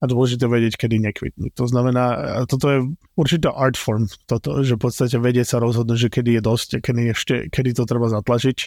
a 0.01 0.05
dôležité 0.09 0.49
vedieť, 0.49 0.81
kedy 0.81 0.97
nekvitnúť. 1.13 1.53
To 1.61 1.69
znamená, 1.69 2.05
toto 2.49 2.67
je 2.73 2.79
určitá 3.21 3.53
art 3.53 3.77
form, 3.77 4.09
toto, 4.25 4.65
že 4.65 4.81
v 4.81 4.89
podstate 4.89 5.21
vedieť 5.21 5.57
sa 5.57 5.59
rozhodnúť, 5.61 6.09
že 6.09 6.09
kedy 6.09 6.41
je 6.41 6.43
dosť 6.43 6.69
kedy, 6.81 7.03
ešte, 7.13 7.35
kedy 7.53 7.77
to 7.77 7.85
treba 7.85 8.09
zatlačiť 8.09 8.59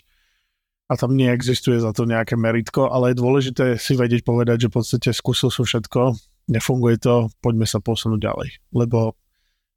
a 0.87 0.93
tam 0.93 1.17
neexistuje 1.17 1.81
za 1.81 1.89
to 1.89 2.05
nejaké 2.05 2.37
meritko, 2.37 2.85
ale 2.93 3.11
je 3.11 3.21
dôležité 3.23 3.65
si 3.81 3.97
vedieť 3.97 4.21
povedať, 4.21 4.67
že 4.67 4.69
v 4.69 4.75
podstate 4.77 5.09
skúsil 5.09 5.49
som 5.49 5.65
všetko, 5.65 6.13
nefunguje 6.53 7.01
to, 7.01 7.33
poďme 7.41 7.65
sa 7.65 7.81
posunúť 7.81 8.19
ďalej. 8.21 8.49
Lebo 8.77 9.17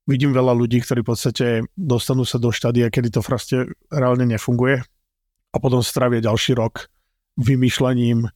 vidím 0.05 0.37
veľa 0.37 0.53
ľudí, 0.53 0.85
ktorí 0.85 1.01
v 1.01 1.09
podstate 1.09 1.47
dostanú 1.73 2.29
sa 2.29 2.37
do 2.37 2.53
štádia, 2.53 2.93
kedy 2.93 3.17
to 3.17 3.25
proste 3.25 3.71
reálne 3.89 4.29
nefunguje 4.29 4.85
a 5.53 5.57
potom 5.57 5.81
stravia 5.81 6.21
ďalší 6.21 6.53
rok 6.53 6.93
vymýšľaním 7.41 8.29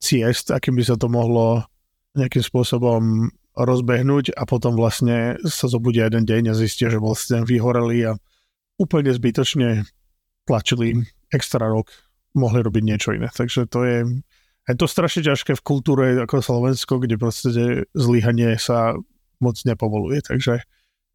ciest, 0.00 0.48
akým 0.54 0.78
by 0.78 0.84
sa 0.88 0.96
to 0.96 1.12
mohlo 1.12 1.68
nejakým 2.16 2.44
spôsobom 2.44 3.32
rozbehnúť 3.52 4.32
a 4.32 4.48
potom 4.48 4.76
vlastne 4.76 5.36
sa 5.44 5.68
zobudia 5.68 6.08
jeden 6.08 6.24
deň 6.24 6.42
a 6.52 6.54
zistia, 6.56 6.88
že 6.88 7.00
vlastne 7.00 7.44
vyhoreli 7.44 8.08
a 8.08 8.16
úplne 8.80 9.12
zbytočne 9.12 9.84
tlačili 10.48 11.04
extra 11.32 11.68
rok, 11.68 11.92
mohli 12.32 12.64
robiť 12.64 12.82
niečo 12.84 13.10
iné. 13.12 13.28
Takže 13.28 13.68
to 13.68 13.84
je, 13.84 13.98
je 14.68 14.74
to 14.76 14.86
strašne 14.88 15.24
ťažké 15.24 15.52
v 15.56 15.64
kultúre 15.64 16.04
ako 16.24 16.40
Slovensko, 16.40 17.00
kde 17.00 17.20
proste 17.20 17.48
zlyhanie 17.92 18.56
sa 18.56 18.96
moc 19.40 19.56
nepovoluje. 19.68 20.24
Takže 20.24 20.64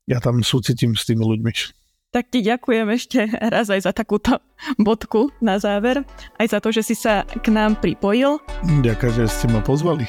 ja 0.08 0.18
tam 0.22 0.46
súcitím 0.46 0.94
s 0.94 1.10
tými 1.10 1.26
ľuďmi. 1.26 1.52
Tak 2.16 2.32
ti 2.32 2.40
ďakujem 2.40 2.88
ešte 2.96 3.20
raz 3.52 3.68
aj 3.68 3.84
za 3.84 3.92
takúto 3.92 4.40
bodku 4.80 5.28
na 5.44 5.60
záver, 5.60 6.08
aj 6.40 6.48
za 6.48 6.60
to, 6.64 6.72
že 6.72 6.82
si 6.88 6.96
sa 6.96 7.28
k 7.28 7.52
nám 7.52 7.84
pripojil. 7.84 8.40
Ďakujem, 8.64 9.14
že 9.14 9.26
ste 9.28 9.46
ma 9.52 9.60
pozvali. 9.60 10.08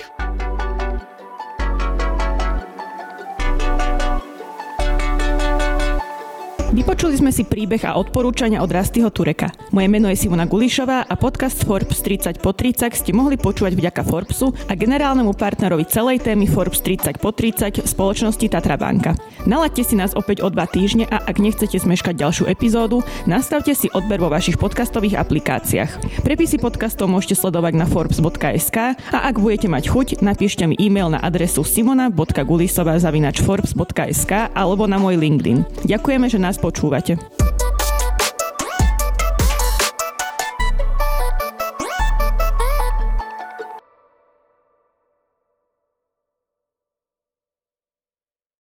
Vypočuli 6.78 7.18
sme 7.18 7.34
si 7.34 7.42
príbeh 7.42 7.82
a 7.90 7.98
odporúčania 7.98 8.62
od 8.62 8.70
Rastyho 8.70 9.10
Tureka. 9.10 9.50
Moje 9.74 9.90
meno 9.90 10.06
je 10.06 10.14
Simona 10.14 10.46
Gulišová 10.46 11.10
a 11.10 11.14
podcast 11.18 11.66
Forbes 11.66 11.98
30 12.06 12.38
po 12.38 12.54
30 12.54 12.94
ste 12.94 13.10
mohli 13.10 13.34
počúvať 13.34 13.74
vďaka 13.74 14.06
Forbesu 14.06 14.54
a 14.70 14.78
generálnemu 14.78 15.34
partnerovi 15.34 15.90
celej 15.90 16.22
témy 16.22 16.46
Forbes 16.46 16.78
30 16.86 17.18
po 17.18 17.34
30 17.34 17.82
spoločnosti 17.82 18.46
Tatra 18.46 18.78
Banka. 18.78 19.18
Nalaďte 19.42 19.90
si 19.90 19.98
nás 19.98 20.14
opäť 20.14 20.46
o 20.46 20.54
dva 20.54 20.70
týždne 20.70 21.10
a 21.10 21.18
ak 21.18 21.42
nechcete 21.42 21.82
zmeškať 21.82 22.14
ďalšiu 22.14 22.46
epizódu, 22.46 23.02
nastavte 23.26 23.74
si 23.74 23.90
odber 23.90 24.22
vo 24.22 24.30
vašich 24.30 24.54
podcastových 24.54 25.18
aplikáciách. 25.18 26.22
Prepisy 26.22 26.62
podcastov 26.62 27.10
môžete 27.10 27.42
sledovať 27.42 27.74
na 27.74 27.90
forbes.sk 27.90 28.94
a 28.94 29.18
ak 29.26 29.42
budete 29.42 29.66
mať 29.66 29.90
chuť, 29.90 30.22
napíšte 30.22 30.62
mi 30.62 30.78
e-mail 30.78 31.10
na 31.10 31.18
adresu 31.26 31.66
simona.gulisová.forbes.sk 31.66 34.32
alebo 34.54 34.86
na 34.86 35.02
môj 35.02 35.18
LinkedIn. 35.18 35.82
Ďakujeme, 35.82 36.30
že 36.30 36.38
nás 36.38 36.67
počúvate. 36.68 37.16